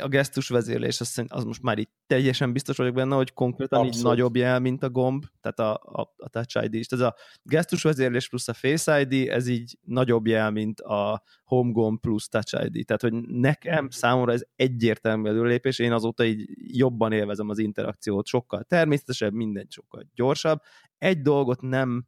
[0.00, 3.96] a gesztus vezérlés, az, az most már így teljesen biztos vagyok benne, hogy konkrétan Abszolút.
[3.96, 6.86] így nagyobb jel, mint a gomb, tehát a, a, a Touch ID is.
[6.86, 11.72] Ez a gesztus vezérlés plusz a Face ID, ez így nagyobb jel, mint a Home
[11.72, 12.84] gomb plusz Touch ID.
[12.84, 18.62] Tehát, hogy nekem számomra ez egyértelmű előlépés, én azóta így jobban élvezem az interakciót, sokkal
[18.62, 20.60] természetesebb, minden sokkal gyorsabb.
[20.98, 22.06] Egy dolgot nem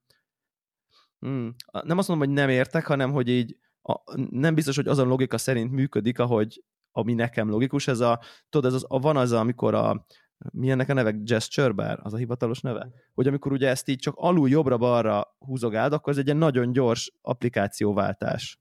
[1.18, 5.08] hmm, nem azt mondom, hogy nem értek, hanem hogy így a, nem biztos, hogy azon
[5.08, 6.62] logika szerint működik, ahogy
[6.92, 10.06] ami nekem logikus, ez a, tudod, ez az, a, van az, amikor a,
[10.52, 11.10] milyennek a neve?
[11.10, 12.88] Gesture bar, az a hivatalos neve?
[13.14, 17.12] Hogy amikor ugye ezt így csak alul jobbra-balra húzogáld, akkor ez egy ilyen nagyon gyors
[17.22, 18.60] applikációváltás.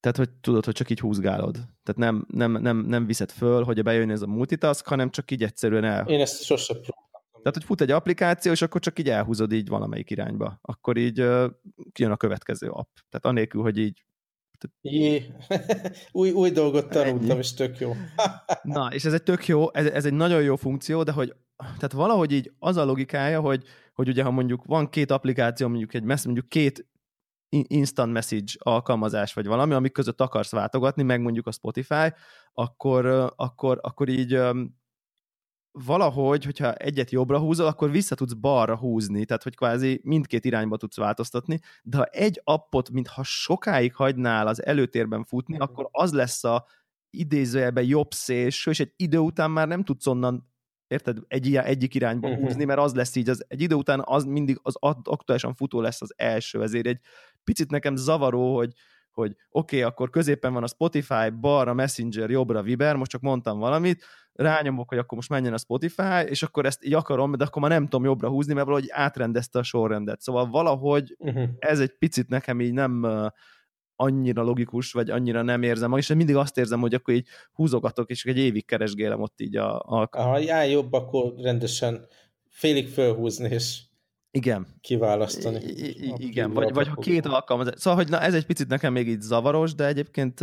[0.00, 1.52] Tehát, hogy tudod, hogy csak így húzgálod.
[1.52, 5.42] Tehát nem, nem, nem, nem viszed föl, hogy bejön ez a multitask, hanem csak így
[5.42, 6.06] egyszerűen el.
[6.06, 6.76] Én ezt sosem
[7.48, 10.58] tehát, hogy fut egy applikáció, és akkor csak így elhúzod így valamelyik irányba.
[10.62, 11.50] Akkor így uh,
[11.92, 12.96] kijön a következő app.
[13.08, 14.02] Tehát anélkül, hogy így
[14.80, 15.34] Jé,
[16.12, 17.38] új, új dolgot tanultam, Ennyi.
[17.38, 17.92] és tök jó.
[18.62, 21.92] Na, és ez egy tök jó, ez, ez egy nagyon jó funkció, de hogy tehát
[21.92, 26.02] valahogy így az a logikája, hogy, hogy ugye ha mondjuk van két applikáció, mondjuk egy
[26.02, 26.86] messz, mondjuk két
[27.48, 32.12] instant message alkalmazás, vagy valami, amik között akarsz váltogatni, meg mondjuk a Spotify,
[32.52, 34.40] akkor, akkor, akkor így
[35.72, 40.76] valahogy, hogyha egyet jobbra húzol, akkor vissza tudsz balra húzni, tehát hogy kvázi mindkét irányba
[40.76, 46.44] tudsz változtatni, de ha egy appot, mintha sokáig hagynál az előtérben futni, akkor az lesz
[46.44, 46.66] a
[47.10, 50.48] idézőjelben jobb szélső, és egy idő után már nem tudsz onnan
[50.86, 52.44] érted, egy, egyik irányba uh-huh.
[52.44, 56.02] húzni, mert az lesz így, az, egy idő után az mindig az aktuálisan futó lesz
[56.02, 57.00] az első, ezért egy
[57.44, 58.72] picit nekem zavaró, hogy,
[59.18, 63.58] hogy oké, okay, akkor középen van a Spotify, balra Messenger, jobbra Viber, most csak mondtam
[63.58, 67.62] valamit, rányomok, hogy akkor most menjen a Spotify, és akkor ezt így akarom, de akkor
[67.62, 70.20] már nem tudom jobbra húzni, mert valahogy átrendezte a sorrendet.
[70.20, 71.48] Szóval valahogy uh-huh.
[71.58, 73.06] ez egy picit nekem így nem
[73.96, 78.24] annyira logikus, vagy annyira nem érzem, és mindig azt érzem, hogy akkor így húzogatok, és
[78.24, 79.80] egy évig keresgélem ott így a...
[79.80, 80.08] a...
[80.10, 82.06] Ha jár jobb, akkor rendesen
[82.48, 83.80] félig fölhúzni, és
[84.30, 84.66] igen.
[84.80, 85.58] Kiválasztani.
[85.64, 87.74] I- igen, vagy, vagy ha két alkalmazás.
[87.76, 90.40] Szóval, hogy na, ez egy picit nekem még így zavaros, de egyébként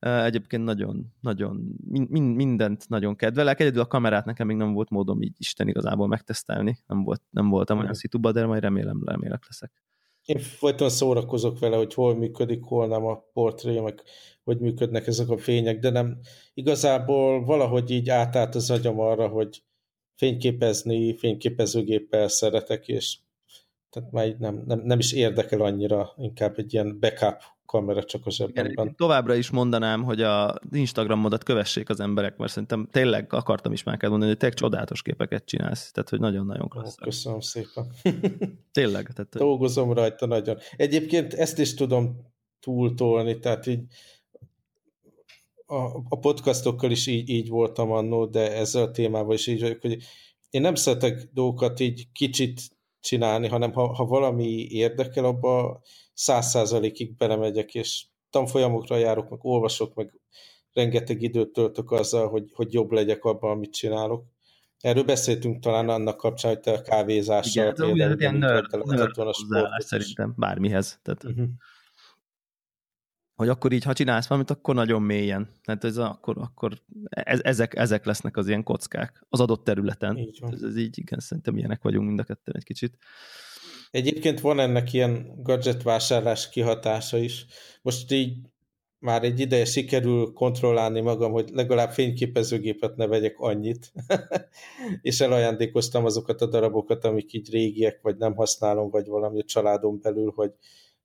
[0.00, 3.60] egyébként nagyon, nagyon, min, mindent nagyon kedvelek.
[3.60, 6.78] Egyedül a kamerát nekem még nem volt módom így Isten igazából megtesztelni.
[6.86, 9.72] Nem, volt, nem voltam olyan szituba, de majd remélem, remélek leszek.
[10.24, 14.02] Én folyton szórakozok vele, hogy hol működik, hol nem a portré, meg
[14.44, 16.18] hogy működnek ezek a fények, de nem
[16.54, 19.62] igazából valahogy így átállt az agyam arra, hogy
[20.18, 23.18] fényképezni, fényképezőgéppel szeretek, és
[23.90, 28.30] tehát már nem, nem, nem is érdekel annyira, inkább egy ilyen backup kamera csak a
[28.30, 28.96] zsebemben.
[28.96, 33.96] Továbbra is mondanám, hogy a Instagramodat kövessék az emberek, mert szerintem tényleg akartam is már
[34.00, 36.94] mondani, hogy tényleg csodálatos képeket csinálsz, tehát hogy nagyon-nagyon klassz.
[36.94, 37.92] Köszönöm szépen.
[38.72, 39.12] tényleg.
[39.12, 40.56] Tehát, Dolgozom rajta nagyon.
[40.76, 42.16] Egyébként ezt is tudom
[42.60, 43.82] túltolni, tehát így
[45.70, 49.80] a, a podcastokkal is így, így voltam annó, de ezzel a témával is így vagyok,
[49.80, 50.02] hogy
[50.50, 52.60] én nem szeretek dolgokat így kicsit
[53.00, 55.80] csinálni, hanem ha, ha valami érdekel, abba
[56.14, 60.20] száz százalékig belemegyek, és tanfolyamokra járok, meg olvasok, meg
[60.72, 64.24] rengeteg időt töltök azzal, hogy, hogy jobb legyek abban, amit csinálok.
[64.80, 69.32] Erről beszéltünk talán annak kapcsán, hogy te a kávézással Igen, például, ilyen nerd, nerd a
[69.32, 71.00] sportot szerintem, bármihez.
[71.02, 71.48] Tehát, uh-huh
[73.38, 75.48] hogy akkor így, ha csinálsz valamit, akkor nagyon mélyen.
[75.64, 76.72] Tehát ez akkor, akkor
[77.08, 80.16] ez, ezek, ezek lesznek az ilyen kockák az adott területen.
[80.16, 82.98] Így Ez, ez így, igen, szerintem ilyenek vagyunk mind a ketten egy kicsit.
[83.90, 87.46] Egyébként van ennek ilyen gadget vásárlás kihatása is.
[87.82, 88.36] Most így
[88.98, 93.92] már egy ideje sikerül kontrollálni magam, hogy legalább fényképezőgépet ne vegyek annyit,
[95.02, 99.98] és elajándékoztam azokat a darabokat, amik így régiek, vagy nem használom, vagy valami a családon
[100.02, 100.52] belül, hogy,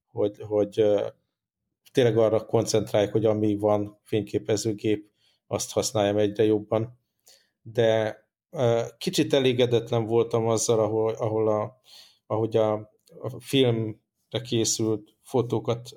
[0.08, 0.84] hogy, hogy
[1.94, 5.12] tényleg arra koncentrálják, hogy ami van fényképezőgép,
[5.48, 7.00] azt használjam egyre jobban.
[7.62, 8.18] De
[8.98, 11.82] kicsit elégedetlen voltam azzal, ahol, ahol a,
[12.26, 12.74] ahogy a,
[13.22, 15.90] a filmre készült fotókat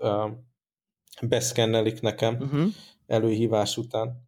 [1.22, 2.66] beszkennelik nekem uh-huh.
[3.06, 4.24] előhívás után.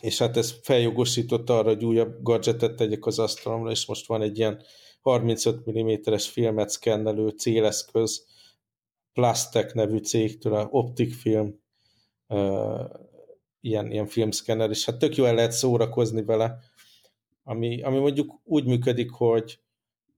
[0.00, 4.38] És hát ez feljogosította arra, hogy újabb gadgetet tegyek az asztalomra, és most van egy
[4.38, 4.62] ilyen
[5.00, 8.26] 35 mm-es filmet szkennelő céleszköz,
[9.18, 11.60] Plastek nevű cégtől, a Optic Film
[13.60, 16.58] ilyen, ilyen filmszkenner, és hát tök jó el lehet szórakozni vele,
[17.44, 19.58] ami, ami mondjuk úgy működik, hogy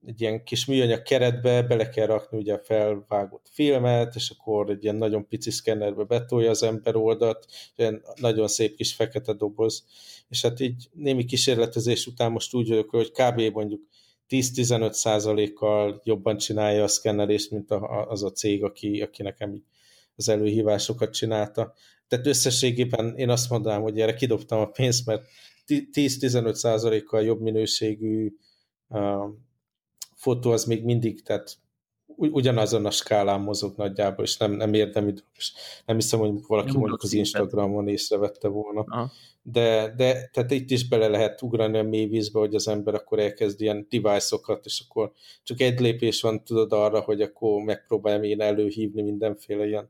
[0.06, 4.82] egy ilyen kis műanyag keretbe bele kell rakni ugye a felvágott filmet, és akkor egy
[4.82, 9.84] ilyen nagyon pici szkennerbe betolja az ember oldalt, ilyen nagyon szép kis fekete doboz,
[10.28, 13.40] és hát így némi kísérletezés után most úgy vagyok, hogy kb.
[13.40, 13.80] mondjuk
[14.30, 17.70] 10-15 százalékkal jobban csinálja a szkennelést, mint
[18.08, 19.64] az a cég, aki, aki nekem
[20.16, 21.74] az előhívásokat csinálta.
[22.08, 25.26] Tehát összességében én azt mondanám, hogy erre kidobtam a pénzt, mert
[25.66, 28.32] 10-15 százalékkal jobb minőségű
[28.88, 29.24] uh,
[30.14, 31.56] fotó az még mindig, tehát
[32.28, 35.52] ugyanazon a skálán mozog nagyjából, és nem, nem érdemi, és
[35.86, 38.84] nem hiszem, hogy valaki nem mondjuk az Instagramon észrevette volna.
[38.88, 39.10] Aha.
[39.42, 43.18] De, de tehát itt is bele lehet ugrani a mély vízbe, hogy az ember akkor
[43.18, 48.40] elkezd ilyen device-okat, és akkor csak egy lépés van, tudod arra, hogy akkor megpróbáljam én
[48.40, 49.88] előhívni mindenféle ilyen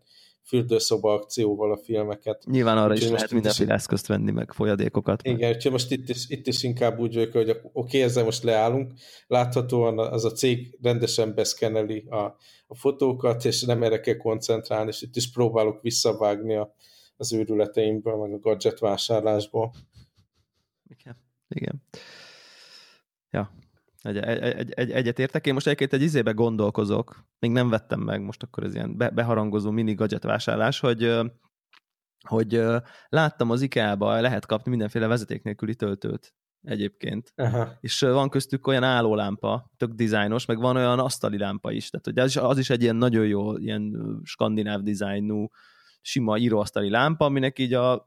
[0.50, 2.44] fürdőszoba akcióval a filmeket.
[2.46, 5.22] Nyilván arra úgyhogy is lehet mindenféle eszközt venni, meg folyadékokat.
[5.22, 5.54] Igen, meg.
[5.54, 8.92] úgyhogy most itt is, itt is inkább úgy vagyok, hogy oké, okay, ezzel most leállunk.
[9.26, 12.18] Láthatóan az a cég rendesen beszkeneli a,
[12.66, 16.74] a fotókat, és nem erre kell koncentrálni, és itt is próbálok visszavágni a,
[17.16, 19.72] az őrületeimből, meg a gadget vásárlásból.
[20.86, 21.16] Igen,
[21.48, 21.82] igen.
[23.30, 23.52] Ja,
[24.02, 25.46] egy, egy, egy, egyet értek.
[25.46, 29.10] Én most egyébként egy izébe gondolkozok, még nem vettem meg, most akkor ez ilyen be,
[29.10, 31.20] beharangozó mini gadget vásárlás, hogy
[32.28, 32.62] hogy
[33.08, 37.32] láttam az IKEA-ba, lehet kapni mindenféle vezeték nélküli töltőt egyébként.
[37.36, 37.76] Aha.
[37.80, 41.90] És van köztük olyan állólámpa, tök dizájnos, meg van olyan asztali lámpa is.
[41.90, 45.48] Tehát az, az is egy ilyen nagyon jó, ilyen skandináv dizájnú,
[46.00, 48.06] sima íróasztali lámpa, aminek így a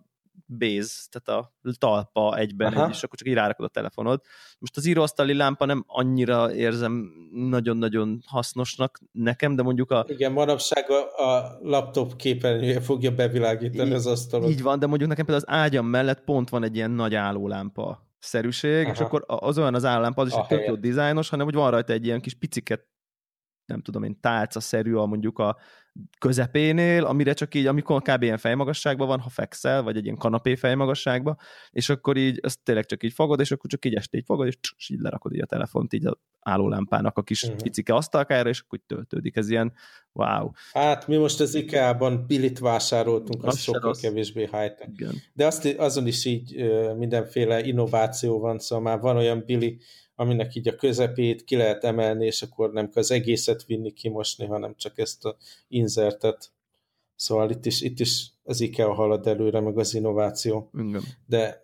[0.57, 2.89] base, tehát a talpa egyben, Aha.
[2.89, 4.21] és akkor csak így rárakod a telefonod.
[4.59, 10.05] Most az íróasztali lámpa nem annyira érzem nagyon-nagyon hasznosnak nekem, de mondjuk a...
[10.07, 14.49] Igen, manapság a, a laptop képernyője fogja bevilágítani így, az asztalot.
[14.49, 18.11] Így van, de mondjuk nekem például az ágyam mellett pont van egy ilyen nagy állólámpa
[18.19, 18.93] szerűség, Aha.
[18.93, 21.71] és akkor az olyan az állámpa, az is egy tök jó dizájnos, hanem hogy van
[21.71, 22.91] rajta egy ilyen kis piciket
[23.65, 25.57] nem tudom én, tálca-szerű a mondjuk a
[26.19, 28.23] közepénél, amire csak így, amikor kb.
[28.23, 31.37] ilyen fejmagasságban van, ha fekszel, vagy egy ilyen kanapé fejmagasságban,
[31.71, 34.47] és akkor így, azt tényleg csak így fogod, és akkor csak így este így fogod,
[34.47, 37.61] és, és így lerakod így a telefont így a állólámpának a kis uh-huh.
[37.61, 39.35] picike asztalkára, és akkor így töltődik.
[39.35, 39.73] Ez ilyen
[40.11, 40.49] wow.
[40.71, 43.99] Hát mi most az IKEA-ban bilit vásároltunk, az, az sokkal az...
[43.99, 49.79] kevésbé high De azt, azon is így mindenféle innováció van, szóval már van olyan bili,
[50.15, 54.45] aminek így a közepét ki lehet emelni, és akkor nem kell az egészet vinni, kimosni,
[54.45, 55.37] hanem csak ezt a
[55.83, 56.51] insertet.
[57.15, 60.69] Szóval itt is, itt is az IKEA halad előre, meg az innováció.
[60.73, 61.01] Igen.
[61.25, 61.61] De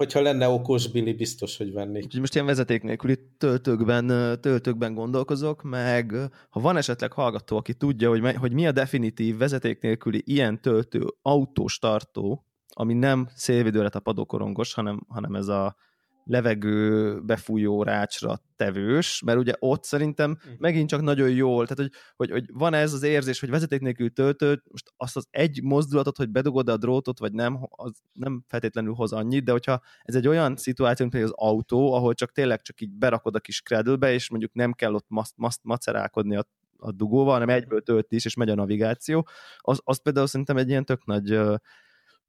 [0.00, 2.04] hogyha lenne okos Billy, biztos, hogy vennék.
[2.04, 4.06] Úgyhogy most ilyen vezeték nélküli töltőkben,
[4.40, 6.14] töltőkben gondolkozok, meg
[6.50, 11.06] ha van esetleg hallgató, aki tudja, hogy, hogy mi a definitív vezeték nélküli ilyen töltő
[11.22, 15.76] autós tartó, ami nem szélvidőre tapadó korongos, hanem, hanem ez a
[16.24, 20.48] levegő befújó rácsra tevős, mert ugye ott szerintem hm.
[20.58, 24.12] megint csak nagyon jól, tehát hogy, hogy, hogy van ez az érzés, hogy vezeték nélkül
[24.12, 28.94] töltőt, most azt az egy mozdulatot, hogy bedugod a drótot, vagy nem, az nem feltétlenül
[28.94, 32.80] hoz annyit, de hogyha ez egy olyan szituáció, mint az autó, ahol csak tényleg csak
[32.80, 36.46] így berakod a kis cradle és mondjuk nem kell ott maszt, maszt, macerálkodni a
[36.82, 39.28] a dugóval, hanem egyből tölt is, és megy a navigáció,
[39.58, 41.38] az, az például szerintem egy ilyen tök nagy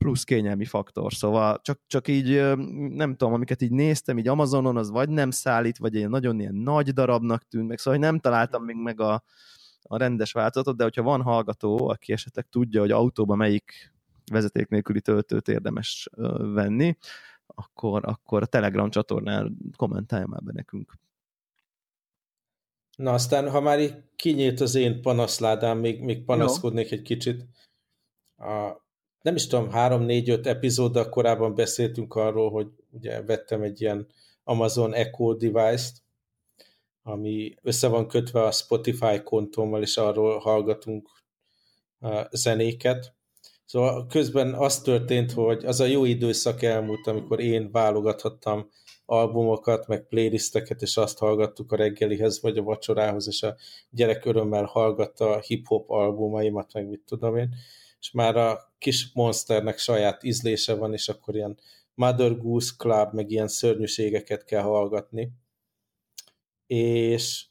[0.02, 2.58] plusz kényelmi faktor, szóval csak, csak így
[2.90, 6.56] nem tudom, amiket így néztem, így Amazonon az vagy nem szállít, vagy ilyen nagyon ilyen
[6.56, 9.24] nagy darabnak tűnt meg, szóval nem találtam még meg a,
[9.82, 13.94] a rendes változatot, de hogyha van hallgató, aki esetleg tudja, hogy autóban melyik
[14.32, 16.98] vezeték nélküli töltőt érdemes venni,
[17.46, 20.94] akkor, akkor a Telegram csatornán kommentálja már be nekünk.
[22.98, 26.98] Na aztán, ha már így kinyílt az én panaszládám, még, még panaszkodnék Jó.
[26.98, 27.46] egy kicsit.
[28.38, 28.81] A,
[29.22, 34.08] nem is tudom, három-négy-öt epizóddal korábban beszéltünk arról, hogy ugye vettem egy ilyen
[34.44, 35.94] Amazon Echo device-t,
[37.04, 41.10] ami össze van kötve a Spotify kontómmal, és arról hallgatunk
[42.32, 43.16] zenéket.
[43.66, 48.70] Szóval közben az történt, hogy az a jó időszak elmúlt, amikor én válogathattam
[49.06, 53.56] albumokat, meg playlisteket, és azt hallgattuk a reggelihez, vagy a vacsorához, és a
[53.90, 57.56] gyerek örömmel hallgatta a hip-hop albumaimat, meg mit tudom én
[58.02, 61.60] és már a kis monsternek saját ízlése van, és akkor ilyen
[61.94, 65.32] Mother Goose Club, meg ilyen szörnyűségeket kell hallgatni.
[66.68, 67.46] És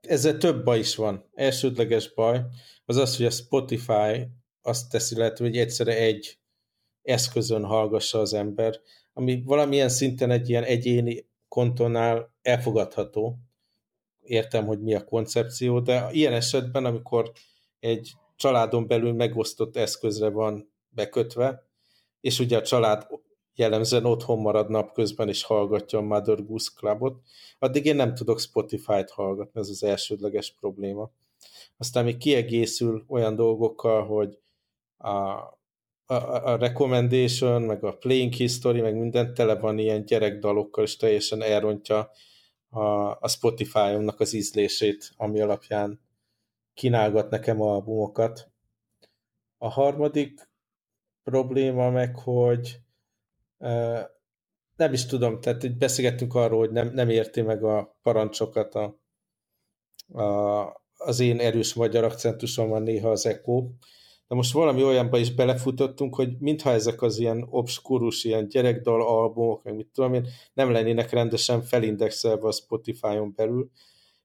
[0.00, 1.30] ezzel több baj is van.
[1.34, 2.40] Elsődleges baj
[2.84, 4.28] az az, hogy a Spotify
[4.62, 6.38] azt teszi lehetővé, hogy egyszerre egy
[7.02, 8.80] eszközön hallgassa az ember,
[9.12, 13.38] ami valamilyen szinten egy ilyen egyéni kontonál elfogadható.
[14.20, 17.32] Értem, hogy mi a koncepció, de ilyen esetben, amikor
[17.80, 18.12] egy
[18.44, 21.66] családon belül megosztott eszközre van bekötve,
[22.20, 23.06] és ugye a család
[23.54, 27.20] jellemzően otthon marad napközben, és hallgatja a Mother Goose Clubot,
[27.58, 31.10] addig én nem tudok Spotify-t hallgatni, ez az elsődleges probléma.
[31.76, 34.38] Aztán még kiegészül olyan dolgokkal, hogy
[34.96, 40.96] a, a, a recommendation, meg a playing history, meg minden tele van ilyen gyerekdalokkal, és
[40.96, 42.10] teljesen elrontja
[42.68, 42.80] a,
[43.20, 46.03] a Spotify-omnak az ízlését, ami alapján
[46.74, 48.50] kínálgat nekem albumokat.
[49.58, 50.48] A harmadik
[51.22, 52.80] probléma meg, hogy
[54.76, 59.00] nem is tudom, tehát beszélgettünk arról, hogy nem, nem érti meg a parancsokat a,
[60.22, 63.68] a, az én erős magyar akcentusom van néha az Echo,
[64.28, 69.62] de most valami olyanba is belefutottunk, hogy mintha ezek az ilyen obskurus, ilyen gyerekdal albumok,
[69.62, 73.70] meg mit tudom én, nem lennének rendesen felindexelve a Spotify-on belül,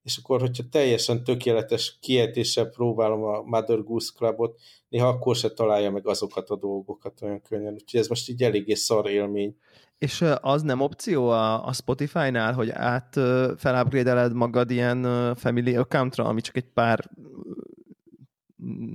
[0.10, 5.92] és akkor, hogyha teljesen tökéletes kiejtéssel próbálom a Mother Goose Clubot, néha akkor se találja
[5.92, 7.74] meg azokat a dolgokat olyan könnyen.
[7.74, 9.56] Úgyhogy ez most így eléggé szar élmény.
[9.98, 13.14] És az nem opció a, Spotify-nál, hogy át
[13.58, 17.10] felupgrade magad ilyen family accountra, ami csak egy pár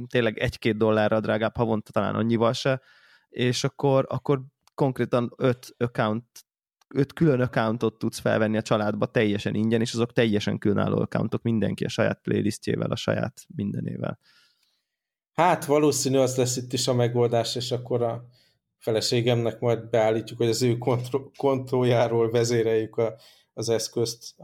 [0.06, 2.80] tényleg egy-két dollárra drágább havonta, talán annyival se,
[3.28, 4.42] és akkor, akkor
[4.74, 6.24] konkrétan öt account
[6.94, 11.84] öt külön accountot tudsz felvenni a családba teljesen ingyen, és azok teljesen különálló accountok, mindenki
[11.84, 14.18] a saját playlistjével, a saját mindenével.
[15.32, 18.24] Hát valószínű az lesz itt is a megoldás, és akkor a
[18.78, 20.78] feleségemnek majd beállítjuk, hogy az ő
[21.36, 23.14] kontójáról vezéreljük a
[23.54, 24.34] az eszközt.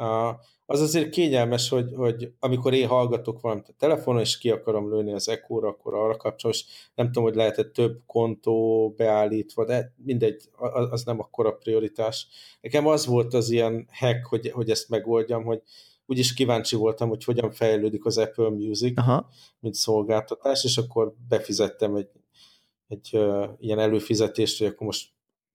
[0.67, 5.13] Az azért kényelmes, hogy, hogy amikor én hallgatok valamit a telefonon, és ki akarom lőni
[5.13, 10.43] az echo akkor arra kapcsolatban, nem tudom, hogy lehet-e több kontó beállítva, de mindegy,
[10.91, 12.27] az nem akkora prioritás.
[12.61, 15.63] Nekem az volt az ilyen hack, hogy, hogy ezt megoldjam, hogy
[16.07, 19.29] úgyis kíváncsi voltam, hogy hogyan fejlődik az Apple Music, Aha.
[19.61, 22.11] mint szolgáltatás, és akkor befizettem egy,
[22.89, 25.09] egy uh, ilyen előfizetést, hogy akkor most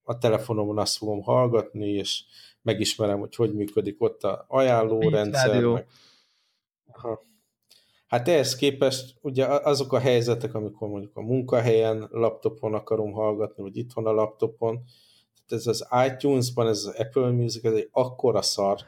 [0.03, 2.23] a telefonomon azt fogom hallgatni, és
[2.65, 5.63] megismerem, hogy hogy működik ott a ajánlórendszer.
[5.63, 5.87] Meg...
[6.91, 7.25] Aha.
[8.07, 13.77] Hát ehhez képest ugye azok a helyzetek, amikor mondjuk a munkahelyen laptopon akarom hallgatni, vagy
[13.77, 14.83] itthon a laptopon,
[15.47, 18.79] tehát ez az iTunes-ban, ez az Apple Music, ez egy akkora szar,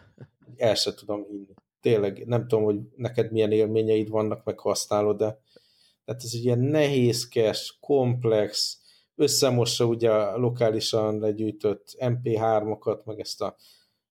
[0.45, 1.53] hogy el se tudom hinni.
[1.81, 5.39] Tényleg, nem tudom, hogy neked milyen élményeid vannak, meg használod, de
[6.05, 8.81] tehát ez egy ilyen nehézkes, komplex,
[9.17, 13.55] összemossa ugye a lokálisan legyűjtött MP3-okat, meg ezt a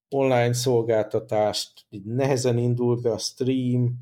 [0.08, 3.98] online szolgáltatást, így nehezen indul be a stream,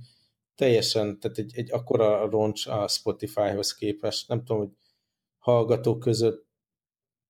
[0.55, 4.28] teljesen, tehát egy, egy akkora roncs a Spotify-hoz képest.
[4.28, 4.72] Nem tudom, hogy
[5.38, 6.46] hallgatók között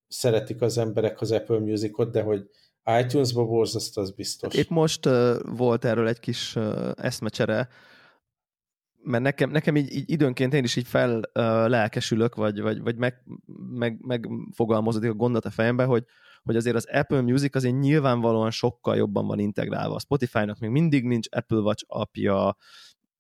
[0.09, 2.51] szeretik az emberek az Apple Music-ot, de hogy
[3.01, 4.55] iTunes-ba borzaszt, az biztos.
[4.55, 7.69] Épp most uh, volt erről egy kis uh, eszmecsere,
[9.05, 11.23] mert nekem, nekem így, így időnként én is így fel uh,
[11.69, 13.23] lelkesülök, vagy, vagy, vagy meg,
[13.71, 16.05] meg, megfogalmazódik a gondot a fejembe, hogy,
[16.43, 19.95] hogy azért az Apple Music azért nyilvánvalóan sokkal jobban van integrálva.
[19.95, 22.57] A Spotify-nak még mindig nincs Apple Watch apja,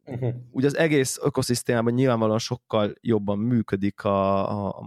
[0.04, 0.34] uh-huh.
[0.50, 4.82] ugye az egész ökoszisztémában nyilvánvalóan sokkal jobban működik a, a,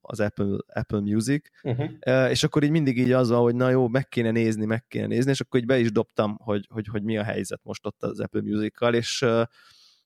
[0.00, 2.30] az Apple, Apple Music, uh-huh.
[2.30, 5.06] és akkor így mindig így az van, hogy na jó, meg kéne nézni, meg kéne
[5.06, 8.02] nézni, és akkor így be is dobtam, hogy, hogy, hogy mi a helyzet most ott
[8.02, 9.26] az Apple Music-kal, és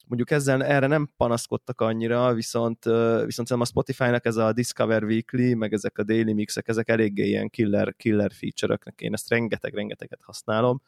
[0.06, 2.84] mondjuk ezzel erre nem panaszkodtak annyira, viszont,
[3.24, 7.48] viszont a Spotify-nak ez a Discover Weekly, meg ezek a Daily Mixek, ezek eléggé ilyen
[7.48, 10.82] killer, killer feature-öknek, én ezt rengeteg-rengeteget használom,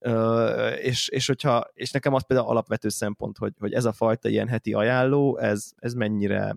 [0.00, 4.28] Uh, és, és, hogyha, és nekem az például alapvető szempont, hogy, hogy ez a fajta
[4.28, 6.56] ilyen heti ajánló, ez, ez mennyire,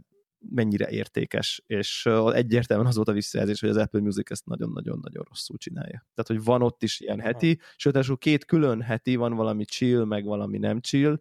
[0.49, 5.57] mennyire értékes, és egyértelműen az volt a visszajelzés, hogy az Apple Music ezt nagyon-nagyon-nagyon rosszul
[5.57, 6.05] csinálja.
[6.13, 10.25] Tehát, hogy van ott is ilyen heti, sőt, két külön heti, van valami chill, meg
[10.25, 11.19] valami nem chill,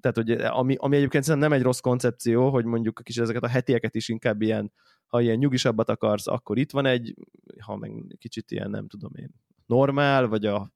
[0.00, 3.48] tehát, hogy ami, ami egyébként nem egy rossz koncepció, hogy mondjuk a kis ezeket a
[3.48, 4.72] hetieket is inkább ilyen,
[5.06, 7.14] ha ilyen nyugisabbat akarsz, akkor itt van egy,
[7.60, 9.30] ha meg kicsit ilyen, nem tudom én,
[9.66, 10.72] normál, vagy a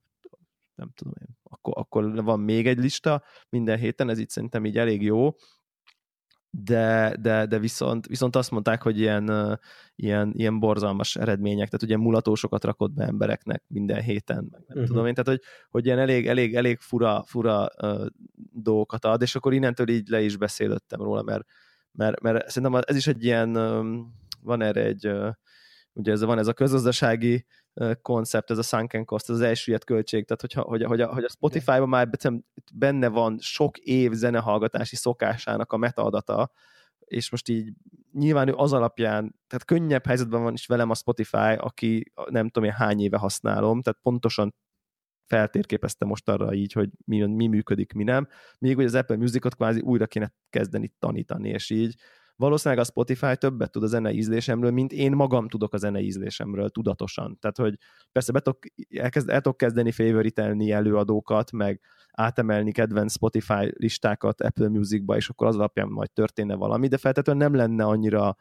[0.74, 4.78] nem tudom én, akkor, akkor van még egy lista minden héten, ez itt szerintem így
[4.78, 5.34] elég jó,
[6.62, 9.58] de, de, de viszont, viszont azt mondták, hogy ilyen,
[9.94, 14.84] ilyen, ilyen borzalmas eredmények, tehát ugye mulatósokat rakott be embereknek minden héten, meg nem uh-huh.
[14.86, 15.40] tudom én, tehát hogy,
[15.70, 18.06] hogy ilyen elég, elég, elég fura, fura uh,
[18.52, 21.44] dolgokat ad, és akkor innentől így le is beszélődtem róla, mert,
[21.92, 25.32] mert, mert szerintem ez is egy ilyen, um, van erre egy, uh,
[25.92, 27.46] ugye ez van ez a közgazdasági
[28.02, 31.24] koncept, ez a sunken cost, ez az elsüllyedt költség, tehát hogyha, hogy, hogy, a, hogy
[31.24, 32.10] a Spotify-ban már
[32.74, 36.50] benne van sok év zenehallgatási szokásának a metaadata,
[36.98, 37.72] és most így
[38.12, 42.68] nyilván ő az alapján, tehát könnyebb helyzetben van is velem a Spotify, aki nem tudom
[42.68, 44.54] én hány éve használom, tehát pontosan
[45.26, 48.28] feltérképezte most arra így, hogy mi, mi működik, mi nem.
[48.58, 51.94] Még hogy az Apple Musicot kvázi újra kéne kezdeni tanítani, és így
[52.36, 56.68] valószínűleg a Spotify többet tud a zene ízlésemről, mint én magam tudok a zene ízlésemről
[56.68, 57.38] tudatosan.
[57.40, 57.78] Tehát, hogy
[58.12, 58.58] persze be tudok,
[58.90, 61.80] elkezd, el tudok kezdeni favoritelni előadókat, meg
[62.12, 67.42] átemelni kedvenc Spotify listákat Apple Musicba, és akkor az alapján majd történne valami, de feltétlenül
[67.42, 68.36] nem lenne annyira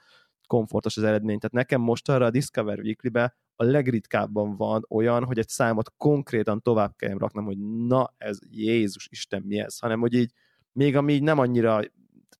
[0.47, 1.37] komfortos az eredmény.
[1.39, 6.61] Tehát nekem most arra a Discover Weekly-be a legritkábban van olyan, hogy egy számot konkrétan
[6.61, 10.31] tovább kell raknom, hogy na ez Jézus Isten mi ez, hanem hogy így
[10.71, 11.81] még ami így nem annyira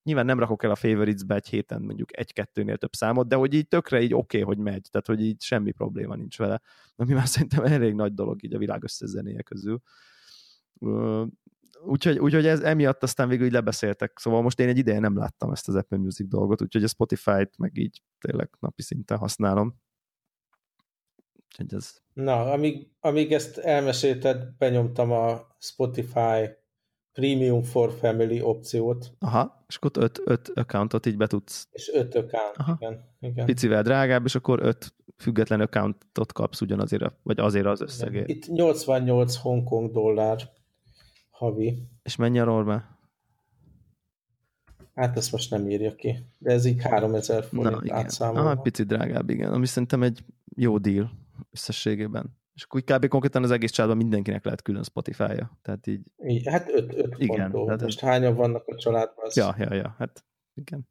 [0.03, 3.67] nyilván nem rakok el a favorites-be egy héten mondjuk egy-kettőnél több számot, de hogy így
[3.67, 6.61] tökre így oké, okay, hogy megy, tehát hogy így semmi probléma nincs vele,
[6.95, 9.81] ami már szerintem elég nagy dolog így a világ összezenéje közül.
[11.85, 15.51] Úgyhogy, úgyhogy ez emiatt aztán végül így lebeszéltek, szóval most én egy ideje nem láttam
[15.51, 19.81] ezt az Apple Music dolgot, úgyhogy a Spotify-t meg így tényleg napi szinten használom.
[21.45, 22.01] Úgyhogy ez...
[22.13, 26.61] Na, amíg, amíg ezt elmesélted, benyomtam a Spotify
[27.13, 29.11] Premium for Family opciót.
[29.19, 31.67] Aha, és akkor öt, öt accountot így be tudsz.
[31.71, 32.77] És öt account, Aha.
[32.79, 33.45] igen, igen.
[33.45, 38.29] Picivel drágább, és akkor öt független accountot kapsz ugyanazért, vagy azért az összegért.
[38.29, 40.49] Itt 88 Hongkong dollár
[41.29, 41.87] havi.
[42.03, 42.99] És mennyi a normál?
[44.95, 48.49] Hát ezt most nem írja ki, de ez így 3000 forint átszámolva.
[48.49, 49.53] Ah, picit drágább, igen.
[49.53, 50.23] Ami szerintem egy
[50.55, 51.11] jó deal
[51.51, 52.41] összességében.
[52.53, 53.07] És akkor kb.
[53.07, 55.59] konkrétan az egész családban mindenkinek lehet külön Spotify-ja.
[55.61, 56.01] Tehát így...
[56.25, 57.65] így hát öt, öt igen, pontó.
[57.65, 59.25] Tehát Most hányan vannak a családban?
[59.25, 59.35] Az...
[59.35, 60.87] Ja, ja, ja, hát igen.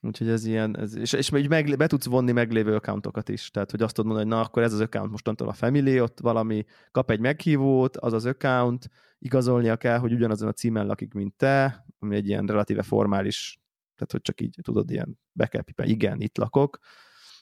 [0.00, 3.70] Úgyhogy ez ilyen, ez, és, és így meg, be tudsz vonni meglévő accountokat is, tehát
[3.70, 6.64] hogy azt tudod mondani, hogy na akkor ez az account mostantól a family, ott valami
[6.90, 11.84] kap egy meghívót, az az account, igazolnia kell, hogy ugyanazon a címen lakik, mint te,
[11.98, 13.60] ami egy ilyen relatíve formális,
[13.94, 16.78] tehát hogy csak így tudod, ilyen be kell pipen, igen, itt lakok,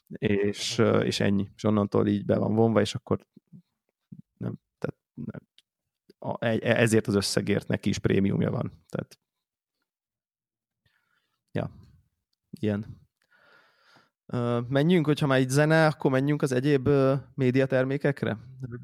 [0.09, 1.49] és, és ennyi.
[1.55, 3.27] És onnantól így be van vonva, és akkor
[4.37, 5.41] nem, tehát nem,
[6.39, 8.73] e, ezért az összegért neki is prémiumja van.
[8.89, 9.19] Tehát
[11.53, 11.71] ja,
[12.51, 13.05] ilyen.
[14.69, 16.89] Menjünk, hogyha már itt zene, akkor menjünk az egyéb
[17.35, 18.39] médiatermékekre?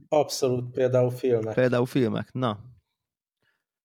[0.09, 1.55] Abszolút, például filmek.
[1.55, 2.59] Például filmek, na.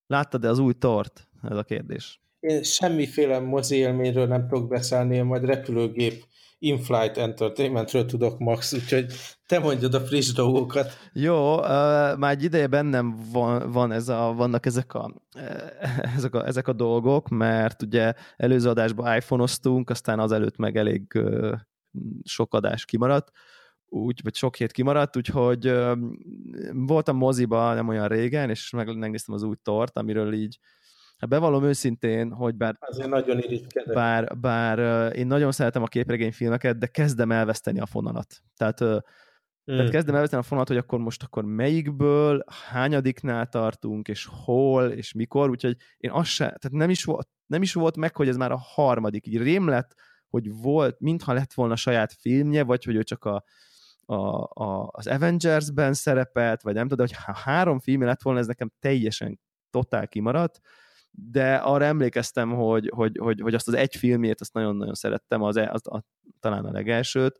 [0.07, 1.27] Láttad-e az új tort?
[1.41, 2.21] Ez a kérdés.
[2.39, 6.25] Én semmiféle mozi élményről nem tudok beszélni, én majd repülőgép
[6.59, 9.13] in-flight entertainmentről tudok, Max, úgyhogy
[9.45, 10.91] te mondjad a friss dolgokat.
[11.13, 11.63] Jó, uh,
[12.17, 15.13] már egy ideje bennem van, van ez a, vannak ezek a,
[16.15, 21.53] ezek, a, ezek a dolgok, mert ugye előző adásban iPhone-oztunk, aztán azelőtt meg elég uh,
[22.23, 23.31] sok adás kimaradt,
[23.85, 25.97] úgy, vagy sok hét kimaradt, úgyhogy uh,
[26.71, 30.59] voltam moziba nem olyan régen, és meg, megnéztem az új tort, amiről így
[31.17, 32.75] Hát bevallom őszintén, hogy bár...
[32.79, 33.95] Azért nagyon irigykedek.
[33.95, 34.79] Bár, bár
[35.15, 38.41] én nagyon szeretem a képregényfilmeket, de kezdem elveszteni a fonalat.
[38.55, 38.97] Tehát, mm.
[39.65, 45.13] tehát kezdem elveszteni a fonalat, hogy akkor most akkor melyikből, hányadiknál tartunk, és hol, és
[45.13, 48.37] mikor, úgyhogy én azt se, tehát nem is volt, nem is volt meg, hogy ez
[48.37, 49.27] már a harmadik.
[49.27, 49.95] Így rém lett,
[50.29, 53.43] hogy volt, mintha lett volna saját filmje, vagy hogy ő csak a,
[54.05, 54.15] a,
[54.63, 58.71] a, az Avengers-ben szerepelt, vagy nem tudom, hogy ha három filmje lett volna, ez nekem
[58.79, 59.39] teljesen
[59.69, 60.61] totál kimaradt,
[61.31, 65.55] de arra emlékeztem, hogy, hogy, hogy, hogy azt az egy filmét, azt nagyon-nagyon szerettem, az,
[65.57, 66.03] e, az a,
[66.39, 67.39] talán a legelsőt,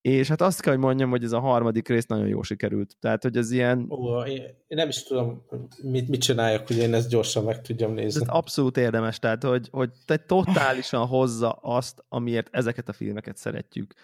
[0.00, 2.96] és hát azt kell, hogy mondjam, hogy ez a harmadik rész nagyon jó sikerült.
[3.00, 3.86] Tehát, hogy ez ilyen...
[3.90, 5.46] Ó, én, nem is tudom,
[5.82, 8.22] mit, mit csináljak, hogy én ezt gyorsan meg tudjam nézni.
[8.22, 13.94] Ez abszolút érdemes, tehát, hogy, hogy te totálisan hozza azt, amiért ezeket a filmeket szeretjük.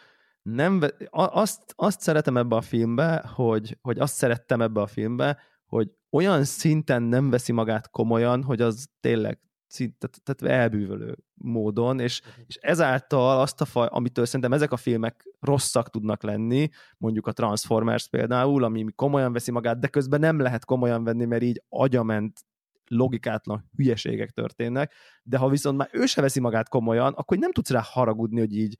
[0.42, 0.80] Nem,
[1.10, 6.44] azt, azt szeretem ebbe a filmbe, hogy, hogy azt szerettem ebbe a filmbe, hogy olyan
[6.44, 9.38] szinten nem veszi magát komolyan, hogy az tényleg
[9.76, 12.44] tehát, tehát elbűvölő módon, és, uh-huh.
[12.46, 17.32] és ezáltal azt a faj, amitől szerintem ezek a filmek rosszak tudnak lenni, mondjuk a
[17.32, 22.40] Transformers például, ami komolyan veszi magát, de közben nem lehet komolyan venni, mert így agyament
[22.86, 27.70] logikátlan hülyeségek történnek, de ha viszont már ő se veszi magát komolyan, akkor nem tudsz
[27.70, 28.76] rá haragudni, hogy így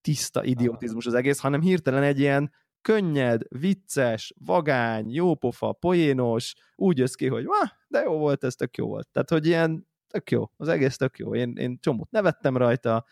[0.00, 2.52] tiszta idiotizmus az egész, hanem hirtelen egy ilyen
[2.88, 8.76] könnyed, vicces, vagány, jópofa, poénos, úgy jössz ki, hogy ah, de jó volt, ez tök
[8.76, 9.08] jó volt.
[9.12, 11.34] Tehát, hogy ilyen tök jó, az egész tök jó.
[11.34, 13.04] Én, én csomót nevettem rajta,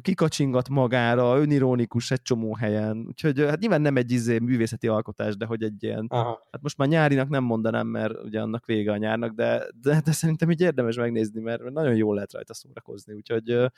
[0.00, 5.46] kikacsingat magára, önironikus egy csomó helyen, úgyhogy hát nyilván nem egy izé művészeti alkotás, de
[5.46, 6.48] hogy egy ilyen, Aha.
[6.50, 10.12] hát most már nyárinak nem mondanám, mert ugye annak vége a nyárnak, de, de, de
[10.12, 13.70] szerintem így érdemes megnézni, mert nagyon jól lehet rajta szórakozni, úgyhogy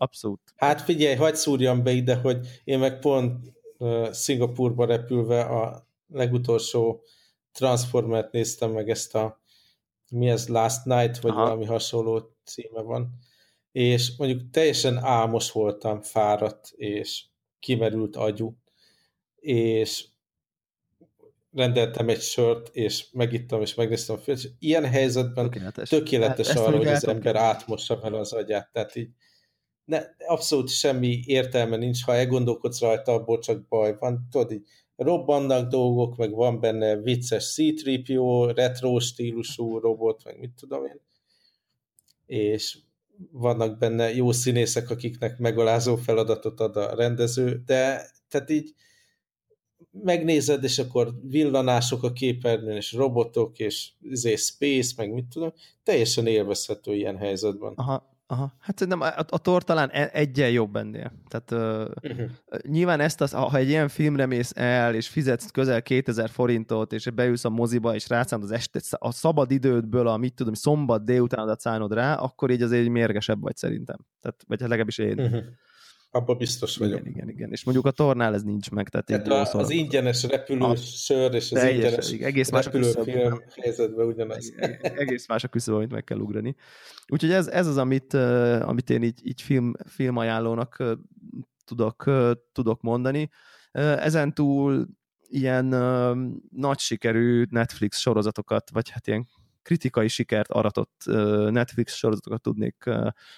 [0.00, 0.40] Abszolút.
[0.56, 7.02] Hát figyelj, hagyd szúrjam be ide, hogy én meg pont uh, Szingapurba repülve a legutolsó
[7.52, 9.40] Transformert néztem meg ezt a
[10.10, 11.42] mi ez, Last Night, vagy Aha.
[11.42, 13.18] valami hasonló címe van.
[13.72, 17.24] És mondjuk teljesen álmos voltam, fáradt, és
[17.58, 18.56] kimerült agyú,
[19.36, 20.06] és
[21.52, 26.56] rendeltem egy sört, és megittam, és megnéztem a filmet, és ilyen helyzetben tökéletes, tökéletes hát
[26.58, 28.72] arra, hogy az ember átmossa fel az agyát.
[28.72, 29.10] Tehát így
[29.84, 34.28] ne, abszolút semmi értelme nincs, ha elgondolkodsz rajta, abból csak baj van.
[34.30, 40.84] Tudod, így robbannak dolgok, meg van benne vicces C-3PO, retro stílusú robot, meg mit tudom
[40.84, 41.00] én.
[42.26, 42.78] És
[43.32, 48.74] vannak benne jó színészek, akiknek megalázó feladatot ad a rendező, de tehát így
[49.90, 55.52] megnézed, és akkor villanások a képernyőn, és robotok, és izé, space, meg mit tudom,
[55.82, 57.72] teljesen élvezhető ilyen helyzetben.
[57.74, 61.12] Aha, Aha, hát nem, a, a tor talán e, egyen jobb ennél.
[61.28, 61.52] Tehát
[62.02, 62.28] uh-huh.
[62.62, 67.10] nyilván ezt, az, ha egy ilyen filmre mész el, és fizetsz közel 2000 forintot, és
[67.10, 71.60] beülsz a moziba, és rászánod az este, a szabad idődből, a mit tudom, szombat délutánodat
[71.60, 73.96] szánod rá, akkor így azért mérgesebb vagy szerintem.
[74.20, 75.20] Tehát, vagy hát legalábbis én.
[75.20, 75.44] Uh-huh.
[76.10, 77.00] Abban biztos vagyok.
[77.00, 77.50] Igen, igen, igen.
[77.50, 78.88] És mondjuk a tornál ez nincs meg.
[78.88, 84.06] Tehát, tehát a, az ingyenes repülő a, sör és az ingyenes egész más repülőfilm helyzetben
[84.06, 84.54] ugyanaz.
[84.80, 86.54] Egész más a küszöb, amit meg kell ugrani.
[87.06, 88.14] Úgyhogy ez, ez az, amit,
[88.62, 90.82] amit én így, így film, filmajánlónak
[91.64, 92.10] tudok,
[92.52, 93.30] tudok mondani.
[93.72, 94.88] Ezen túl
[95.28, 95.66] ilyen
[96.50, 99.26] nagy sikerű Netflix sorozatokat, vagy hát ilyen
[99.68, 101.02] kritikai sikert aratott
[101.50, 102.90] Netflix sorozatokat tudnék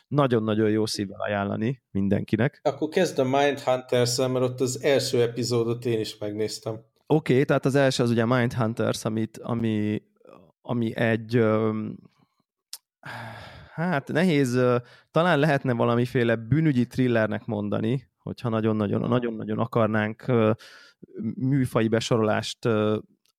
[0.08, 2.60] nagyon-nagyon jó szívvel ajánlani mindenkinek.
[2.62, 6.72] Akkor kezd a Mindhunters, mert ott az első epizódot én is megnéztem.
[7.06, 10.02] Oké, okay, tehát az első az ugye Mindhunters, amit, ami,
[10.62, 11.44] ami egy
[13.74, 14.60] hát nehéz,
[15.10, 20.32] talán lehetne valamiféle bűnügyi thrillernek mondani, hogyha nagyon-nagyon, nagyon-nagyon akarnánk
[21.34, 22.68] műfai besorolást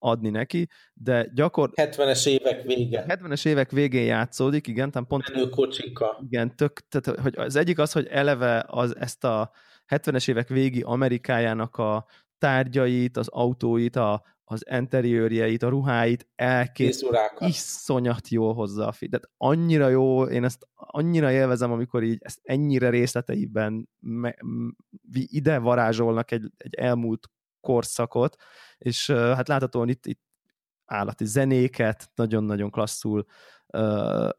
[0.04, 1.72] adni neki, de gyakor...
[1.76, 3.06] 70-es évek vége.
[3.08, 5.50] 70-es évek végén játszódik, igen, tehát pont...
[5.50, 6.20] kocsika.
[6.24, 9.52] Igen, tök, tehát, hogy az egyik az, hogy eleve az, ezt a
[9.88, 12.06] 70-es évek végi Amerikájának a
[12.38, 17.04] tárgyait, az autóit, a, az interiőrjeit, a ruháit elkész,
[17.40, 22.90] iszonyat jól hozzá a Tehát annyira jó, én ezt annyira élvezem, amikor így ezt ennyire
[22.90, 24.36] részleteiben me,
[25.12, 27.30] ide varázsolnak egy, egy elmúlt
[27.62, 28.36] korszakot,
[28.78, 30.22] és hát láthatóan itt, itt
[30.86, 33.26] állati zenéket, nagyon-nagyon klasszul
[33.68, 34.30] uh,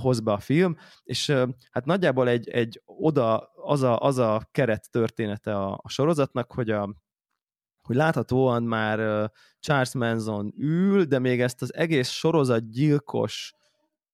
[0.00, 4.48] hoz be a film, és uh, hát nagyjából egy, egy oda, az a, az a
[4.50, 6.94] keret története a, a sorozatnak, hogy a
[7.82, 9.30] hogy láthatóan már
[9.60, 13.54] Charles Manson ül, de még ezt az egész sorozat gyilkos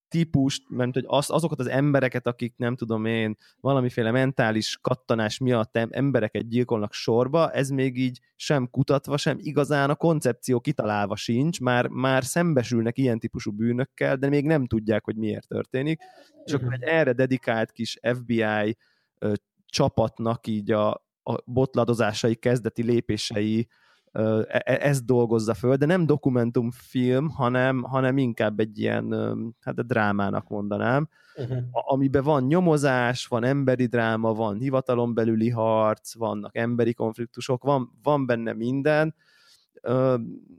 [0.09, 5.77] típust, mert hogy az, azokat az embereket, akik nem tudom én, valamiféle mentális kattanás miatt
[5.77, 11.87] embereket gyilkolnak sorba, ez még így sem kutatva, sem igazán a koncepció kitalálva sincs, már,
[11.87, 16.01] már szembesülnek ilyen típusú bűnökkel, de még nem tudják, hogy miért történik,
[16.45, 18.77] és akkor egy erre dedikált kis FBI
[19.19, 19.33] ö,
[19.67, 20.91] csapatnak így a,
[21.23, 23.69] a botladozásai kezdeti lépései
[24.65, 29.15] ezt dolgozza föl, de nem dokumentumfilm, hanem, hanem inkább egy ilyen,
[29.61, 31.59] hát a drámának mondanám, uh-huh.
[31.71, 38.27] amiben van nyomozás, van emberi dráma, van hivatalon belüli harc, vannak emberi konfliktusok, van, van
[38.27, 39.15] benne minden,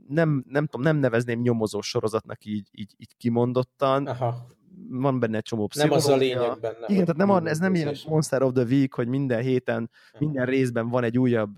[0.08, 4.46] nem, nem tudom, nem nevezném nyomozó sorozatnak így, így, így kimondottan, Aha
[4.92, 6.06] van benne egy csomó pszichológia.
[6.06, 6.86] Nem az a lényeg benne.
[6.86, 10.88] Igen, tehát nem, ez nem ilyen Monster of the Week, hogy minden héten, minden részben
[10.88, 11.54] van egy újabb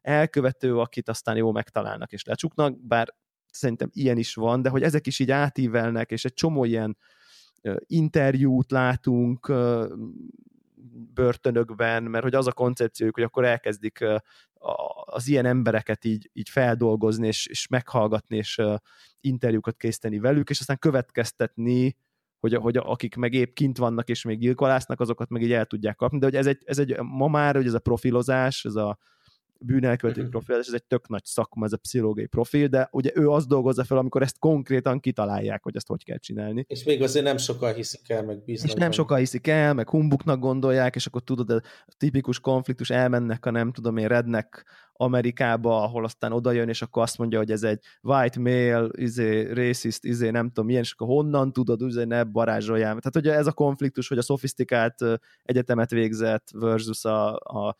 [0.00, 3.14] elkövető, akit aztán jó megtalálnak és lecsuknak, bár
[3.50, 6.96] szerintem ilyen is van, de hogy ezek is így átívelnek, és egy csomó ilyen
[7.86, 9.52] interjút látunk
[11.14, 14.04] börtönökben, mert hogy az a koncepciójuk, hogy akkor elkezdik
[15.04, 18.60] az ilyen embereket így, így feldolgozni, és, és meghallgatni, és
[19.20, 21.96] interjúkat készíteni velük, és aztán következtetni
[22.42, 25.96] hogy, hogy akik meg épp kint vannak és még gyilkolásznak, azokat meg így el tudják
[25.96, 28.98] kapni, de hogy ez egy, ez egy ma már, hogy ez a profilozás, ez a
[29.64, 30.32] bűnelkövető uh-huh.
[30.32, 33.84] profilozás, ez egy tök nagy szakma, ez a pszichológiai profil, de ugye ő azt dolgozza
[33.84, 36.64] fel, amikor ezt konkrétan kitalálják, hogy ezt hogy kell csinálni.
[36.68, 38.70] És még azért nem sokkal hiszik el, meg bíznak.
[38.70, 43.46] És nem sokkal hiszik el, meg humbuknak gondolják, és akkor tudod, a tipikus konfliktus elmennek
[43.46, 47.50] a nem tudom én rednek Amerikába, ahol aztán oda jön, és akkor azt mondja, hogy
[47.50, 52.04] ez egy white male, izé, racist, izé, nem tudom milyen, és akkor honnan tudod, izé,
[52.04, 52.88] ne barázsoljál.
[52.88, 55.04] Tehát ugye ez a konfliktus, hogy a szofisztikált
[55.42, 57.76] egyetemet végzett versus a, a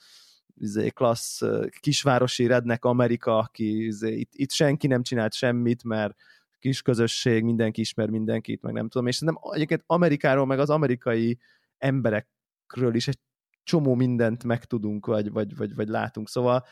[0.56, 1.42] izé, klassz
[1.80, 6.14] kisvárosi rednek Amerika, aki izé, itt, itt senki nem csinált semmit, mert
[6.58, 11.38] kis közösség, mindenki ismer mindenkit, meg nem tudom, és nem egyébként Amerikáról, meg az amerikai
[11.78, 13.18] emberekről is egy
[13.62, 16.64] csomó mindent megtudunk, vagy, vagy, vagy, vagy látunk, szóval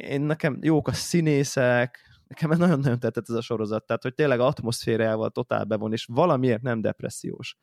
[0.00, 5.30] én nekem jók a színészek, nekem nagyon-nagyon tetszett ez a sorozat, tehát hogy tényleg atmoszférával
[5.30, 7.56] totál bevon, és valamiért nem depressziós,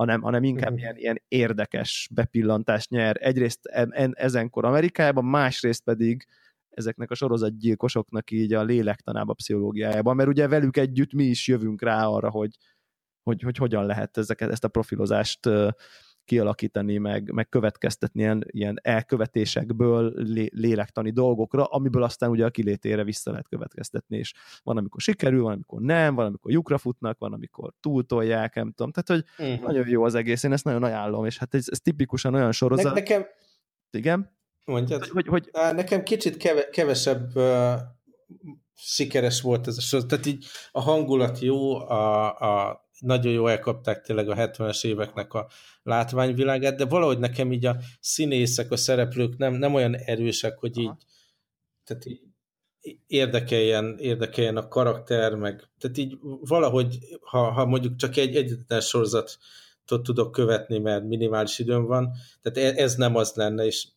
[0.00, 0.76] hanem, hanem inkább mm.
[0.76, 3.16] ilyen, ilyen érdekes bepillantást nyer.
[3.20, 6.26] Egyrészt en, ezenkor Amerikában, másrészt pedig
[6.70, 12.06] ezeknek a sorozatgyilkosoknak így a lélektanába, pszichológiájában, mert ugye velük együtt mi is jövünk rá
[12.06, 12.56] arra, hogy,
[13.22, 15.48] hogy, hogy hogyan lehet ezeket, ezt a profilozást
[16.30, 23.04] kialakítani, meg, meg következtetni ilyen, ilyen elkövetésekből lé, lélektani dolgokra, amiből aztán ugye a kilétére
[23.04, 27.32] vissza lehet következtetni, és van, amikor sikerül, van, amikor nem, van, amikor lyukra futnak, van,
[27.32, 29.66] amikor túltolják, nem tudom, tehát, hogy uh-huh.
[29.66, 32.84] nagyon jó az egész, én ezt nagyon ajánlom, és hát ez, ez tipikusan olyan sorozat.
[32.84, 33.26] Ne, nekem...
[33.90, 34.30] Igen?
[34.64, 35.06] Mondjad.
[35.06, 35.50] Hogy, hogy...
[35.52, 37.74] Nekem kicsit keve, kevesebb uh,
[38.74, 44.02] sikeres volt ez a sorozat, tehát így a hangulat jó, a, a nagyon jó elkapták
[44.02, 45.48] tényleg a 70-es éveknek a
[45.82, 50.92] látványvilágát, de valahogy nekem így a színészek, a szereplők nem, nem olyan erősek, hogy így,
[51.84, 52.20] tehát így
[53.06, 60.02] érdekeljen, érdekeljen a karakter, meg tehát így valahogy, ha, ha mondjuk csak egy egyetlen sorozatot
[60.02, 63.88] tudok követni, mert minimális időm van, tehát e, ez nem az lenne, és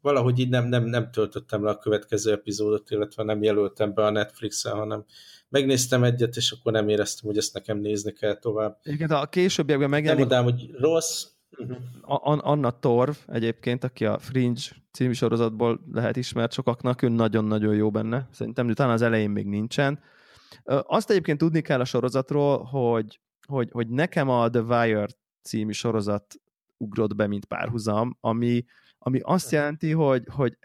[0.00, 4.10] valahogy így nem, nem, nem töltöttem le a következő epizódot, illetve nem jelöltem be a
[4.10, 5.04] Netflixen, hanem
[5.52, 8.78] megnéztem egyet, és akkor nem éreztem, hogy ezt nekem nézni kell tovább.
[8.82, 10.28] Igen, a későbbiekben megjelenik...
[10.28, 11.26] Nem mondám, hogy rossz.
[11.58, 12.48] Uh-huh.
[12.48, 14.60] Anna Torv egyébként, aki a Fringe
[14.92, 18.28] című sorozatból lehet ismert sokaknak, ő nagyon-nagyon jó benne.
[18.32, 20.00] Szerintem talán az elején még nincsen.
[20.64, 25.06] Azt egyébként tudni kell a sorozatról, hogy, hogy, hogy nekem a The Wire
[25.42, 26.34] című sorozat
[26.76, 28.64] ugrott be, mint párhuzam, ami,
[28.98, 30.58] ami azt jelenti, hogy, hogy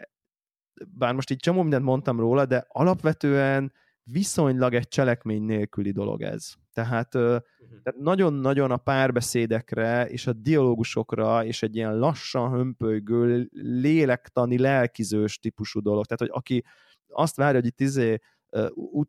[0.86, 3.72] bár most így csomó mindent mondtam róla, de alapvetően
[4.10, 6.52] viszonylag egy cselekmény nélküli dolog ez.
[6.72, 7.42] Tehát, uh-huh.
[7.82, 15.80] tehát nagyon-nagyon a párbeszédekre és a dialógusokra és egy ilyen lassan hömpölygő, lélektani, lelkizős típusú
[15.80, 16.04] dolog.
[16.04, 16.64] Tehát, hogy aki
[17.08, 18.18] azt várja, hogy itt izé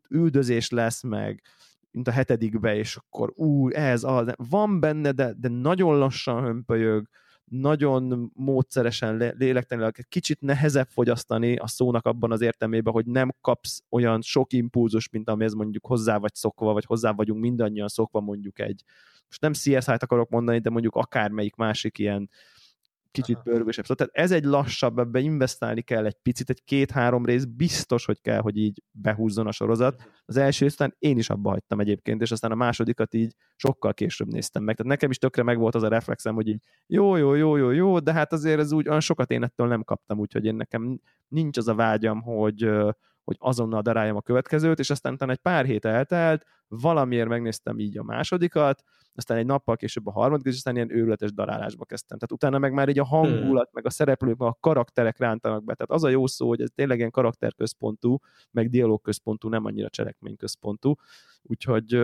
[0.08, 1.42] üldözés lesz meg,
[1.90, 7.08] mint a hetedikbe, és akkor ú, ez az, van benne, de, de nagyon lassan hömpölyög,
[7.50, 14.22] nagyon módszeresen lélektanilag kicsit nehezebb fogyasztani a szónak abban az értelmében, hogy nem kapsz olyan
[14.22, 18.82] sok impulzus, mint amihez mondjuk hozzá vagy szokva, vagy hozzá vagyunk mindannyian szokva mondjuk egy,
[19.26, 22.30] most nem CSI-t akarok mondani, de mondjuk akármelyik másik ilyen
[23.10, 23.86] kicsit pörgősebb.
[23.86, 28.20] Szóval, tehát ez egy lassabb, ebbe investálni kell egy picit, egy két-három rész biztos, hogy
[28.20, 30.08] kell, hogy így behúzzon a sorozat.
[30.24, 34.28] Az első aztán én is abba hagytam egyébként, és aztán a másodikat így sokkal később
[34.28, 34.76] néztem meg.
[34.76, 37.98] Tehát nekem is tökre megvolt az a reflexem, hogy így jó, jó, jó, jó, jó,
[37.98, 41.56] de hát azért ez úgy olyan sokat én ettől nem kaptam, úgyhogy én nekem nincs
[41.56, 42.70] az a vágyam, hogy,
[43.30, 48.02] hogy azonnal daráljam a következőt, és aztán egy pár hét eltelt, valamiért megnéztem így a
[48.02, 48.82] másodikat,
[49.14, 52.18] aztán egy nappal később a harmadik, és aztán ilyen őrületes darálásba kezdtem.
[52.18, 53.72] Tehát utána meg már így a hangulat, hmm.
[53.72, 55.74] meg a szereplők, meg a karakterek rántanak be.
[55.74, 58.18] Tehát az a jó szó, hogy ez tényleg ilyen karakterközpontú,
[58.50, 60.94] meg dialógközpontú, nem annyira cselekményközpontú.
[61.42, 62.00] Úgyhogy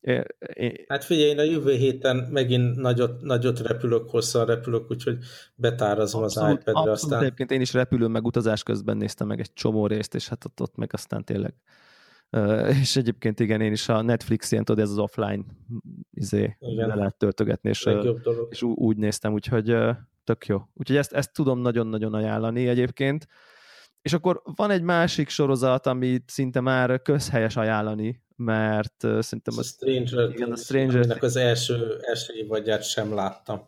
[0.00, 0.22] É,
[0.54, 0.84] é.
[0.88, 5.18] Hát figyelj, én a jövő héten megint nagyot, nagyot repülök, hosszan repülök, úgyhogy
[5.54, 6.90] betárazom abszolút, az iPad-re.
[6.90, 7.20] Aztán...
[7.20, 10.60] egyébként én is repülőn, meg utazás közben néztem meg egy csomó részt, és hát ott,
[10.60, 11.54] ott meg aztán tényleg
[12.82, 15.44] és egyébként igen, én is a Netflix ilyen, tudod, ez az offline
[16.10, 16.88] izé, igen.
[16.88, 17.88] le lehet töltögetni, és,
[18.48, 19.76] és úgy néztem, úgyhogy
[20.24, 20.62] tök jó.
[20.74, 23.26] Úgyhogy ezt, ezt tudom nagyon-nagyon ajánlani egyébként.
[24.02, 29.54] És akkor van egy másik sorozat, amit szinte már közhelyes ajánlani, mert szerintem...
[29.56, 33.60] A Stranger igen, a Stranger az első, első évadját sem láttam.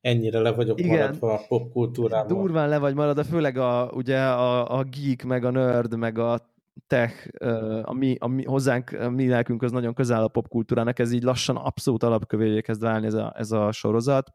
[0.00, 2.26] Ennyire le vagyok igen, maradva a popkultúrában.
[2.26, 6.52] Durván le vagy maradva, főleg a, ugye a, a geek, meg a nerd, meg a
[6.86, 7.42] tech,
[7.82, 11.22] a mi, a mi, hozzánk, a mi lelkünk az nagyon közel a popkultúrának, ez így
[11.22, 14.32] lassan abszolút alapkövévé kezd válni ez a, ez a sorozat.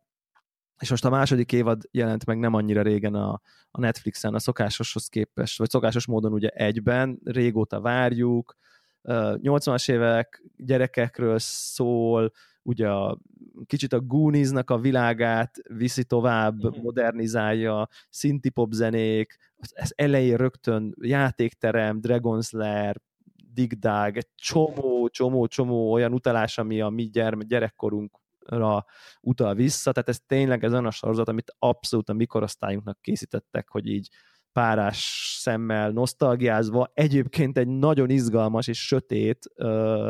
[0.80, 3.41] És most a második évad jelent meg nem annyira régen a,
[3.72, 8.56] a Netflixen, a szokásoshoz képest, vagy szokásos módon ugye egyben, régóta várjuk,
[9.08, 12.32] 80-as évek gyerekekről szól,
[12.62, 13.18] ugye a,
[13.66, 16.82] kicsit a Gooniesnak a világát viszi tovább, mhm.
[16.82, 17.88] modernizálja,
[18.53, 19.36] pop zenék,
[19.72, 23.01] ez elején rögtön játékterem, Dragon's Lair,
[23.53, 28.86] Dig Dug, egy csomó, csomó, csomó olyan utalás, ami a mi gyerme, gyerekkorunkra
[29.22, 33.88] utal vissza, tehát ez tényleg ez olyan a sorozat, amit abszolút a mikorosztályunknak készítettek, hogy
[33.88, 34.10] így
[34.56, 40.10] párás szemmel nosztalgiázva, egyébként egy nagyon izgalmas és sötét uh,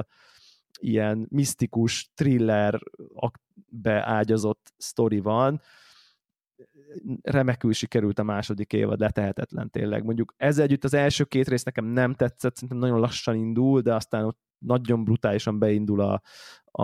[0.80, 2.80] ilyen misztikus thriller
[3.70, 5.62] beágyazott sztori van,
[7.22, 10.04] remekül sikerült a második évad, letehetetlen tényleg.
[10.04, 13.94] Mondjuk ez együtt az első két rész nekem nem tetszett, szerintem nagyon lassan indul, de
[13.96, 16.22] aztán ott nagyon brutálisan beindul a,
[16.72, 16.84] a,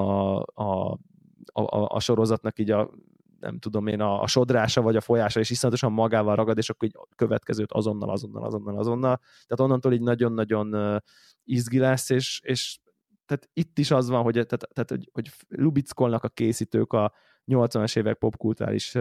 [0.64, 1.00] a,
[1.54, 2.92] a, a sorozatnak így a
[3.42, 6.88] nem tudom én, a, a sodrása vagy a folyása, és iszonyatosan magával ragad, és akkor
[6.88, 9.18] így következőt azonnal, azonnal, azonnal, azonnal.
[9.18, 11.02] Tehát onnantól így nagyon-nagyon
[11.44, 12.78] izgi lesz, és, és
[13.26, 17.14] tehát itt is az van, hogy, tehát, tehát, hogy, hogy lubickolnak a készítők a
[17.48, 18.98] 80-as évek popkulturális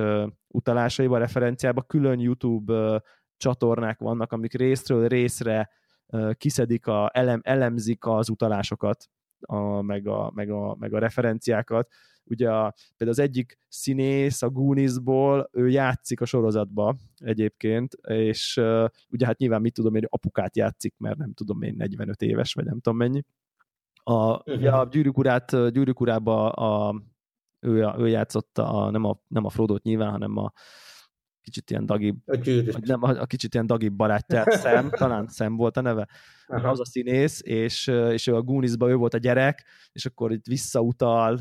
[0.48, 3.02] utalásaiba, referenciába, külön YouTube
[3.36, 5.70] csatornák vannak, amik részről részre
[6.32, 9.08] kiszedik, a, elem, elemzik az utalásokat,
[9.40, 11.88] a, meg, a, meg, a, meg a referenciákat.
[12.24, 18.88] Ugye a, például az egyik színész a Gooniesból, ő játszik a sorozatba egyébként, és uh,
[19.10, 22.64] ugye hát nyilván mit tudom én, apukát játszik, mert nem tudom én 45 éves, vagy
[22.64, 23.22] nem tudom mennyi.
[24.02, 27.02] A, ugye a gyűrűk urát, gyűrűk urába a,
[27.60, 30.52] ő, ő játszotta a, nem, a, nem a Frodo-t nyilván, hanem a
[31.50, 32.18] kicsit ilyen dagibb,
[32.80, 36.08] nem, a, kicsit ilyen dagibb barátját, Sam, talán Sam volt a neve,
[36.46, 36.68] Aha.
[36.68, 40.46] az a színész, és, és ő a Gooniesban ő volt a gyerek, és akkor itt
[40.46, 41.40] visszautal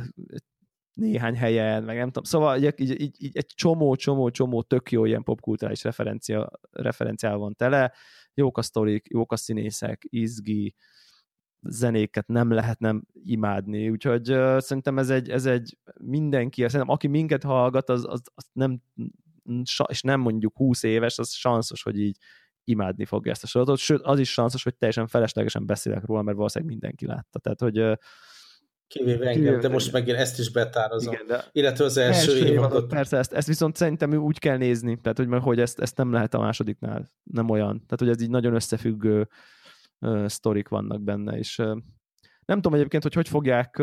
[0.94, 2.24] néhány helyen, meg nem tudom.
[2.24, 7.40] Szóval így, így, így, így egy csomó, csomó, csomó tök jó ilyen popkulturális referencia, referenciával
[7.40, 7.94] van tele,
[8.34, 10.76] jók a sztorik, jók a színészek, izgi,
[11.62, 17.08] zenéket nem lehet nem imádni, úgyhogy uh, szerintem ez egy, ez egy mindenki, szerintem aki
[17.08, 18.82] minket hallgat, az, az, az nem,
[19.88, 22.18] és nem mondjuk 20 éves, az sanszos, hogy így
[22.64, 26.38] imádni fogja ezt a sorozatot, sőt, az is sanszos, hogy teljesen feleslegesen beszélek róla, mert
[26.38, 27.40] valószínűleg mindenki látta.
[27.40, 27.94] Tehát, hogy uh,
[28.88, 31.14] Kivéve engem, Kivéve de most meg én ezt is betárazom.
[31.14, 32.88] Igen, de Illetve az első, első évadot.
[32.88, 36.34] Persze, ezt, ezt viszont szerintem úgy kell nézni, tehát hogy, hogy ezt, ezt nem lehet
[36.34, 37.76] a másodiknál, nem olyan.
[37.76, 39.28] Tehát, hogy ez így nagyon összefüggő
[40.26, 41.56] sztorik vannak benne, és
[42.46, 43.78] nem tudom egyébként, hogy hogy fogják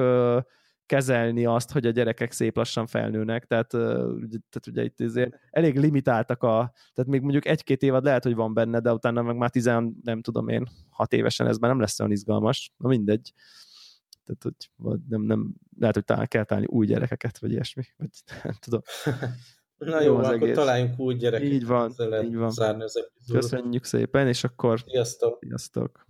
[0.87, 6.43] kezelni azt, hogy a gyerekek szép lassan felnőnek, tehát, tehát ugye itt azért elég limitáltak
[6.43, 9.97] a, tehát még mondjuk egy-két évad lehet, hogy van benne, de utána meg már tizen,
[10.03, 13.33] nem tudom én, hat évesen ez már nem lesz olyan izgalmas, na mindegy.
[14.25, 18.11] Tehát, hogy vagy nem, nem, lehet, hogy talán kell találni új gyerekeket, vagy ilyesmi, vagy
[18.43, 18.81] nem tudom.
[19.77, 20.55] Na jó, jó akkor egész.
[20.55, 21.53] találjunk új gyerekeket.
[21.53, 22.53] Így van, így van.
[23.33, 25.39] Köszönjük szépen, és akkor Sziasztok!
[25.41, 26.06] Sziasztok!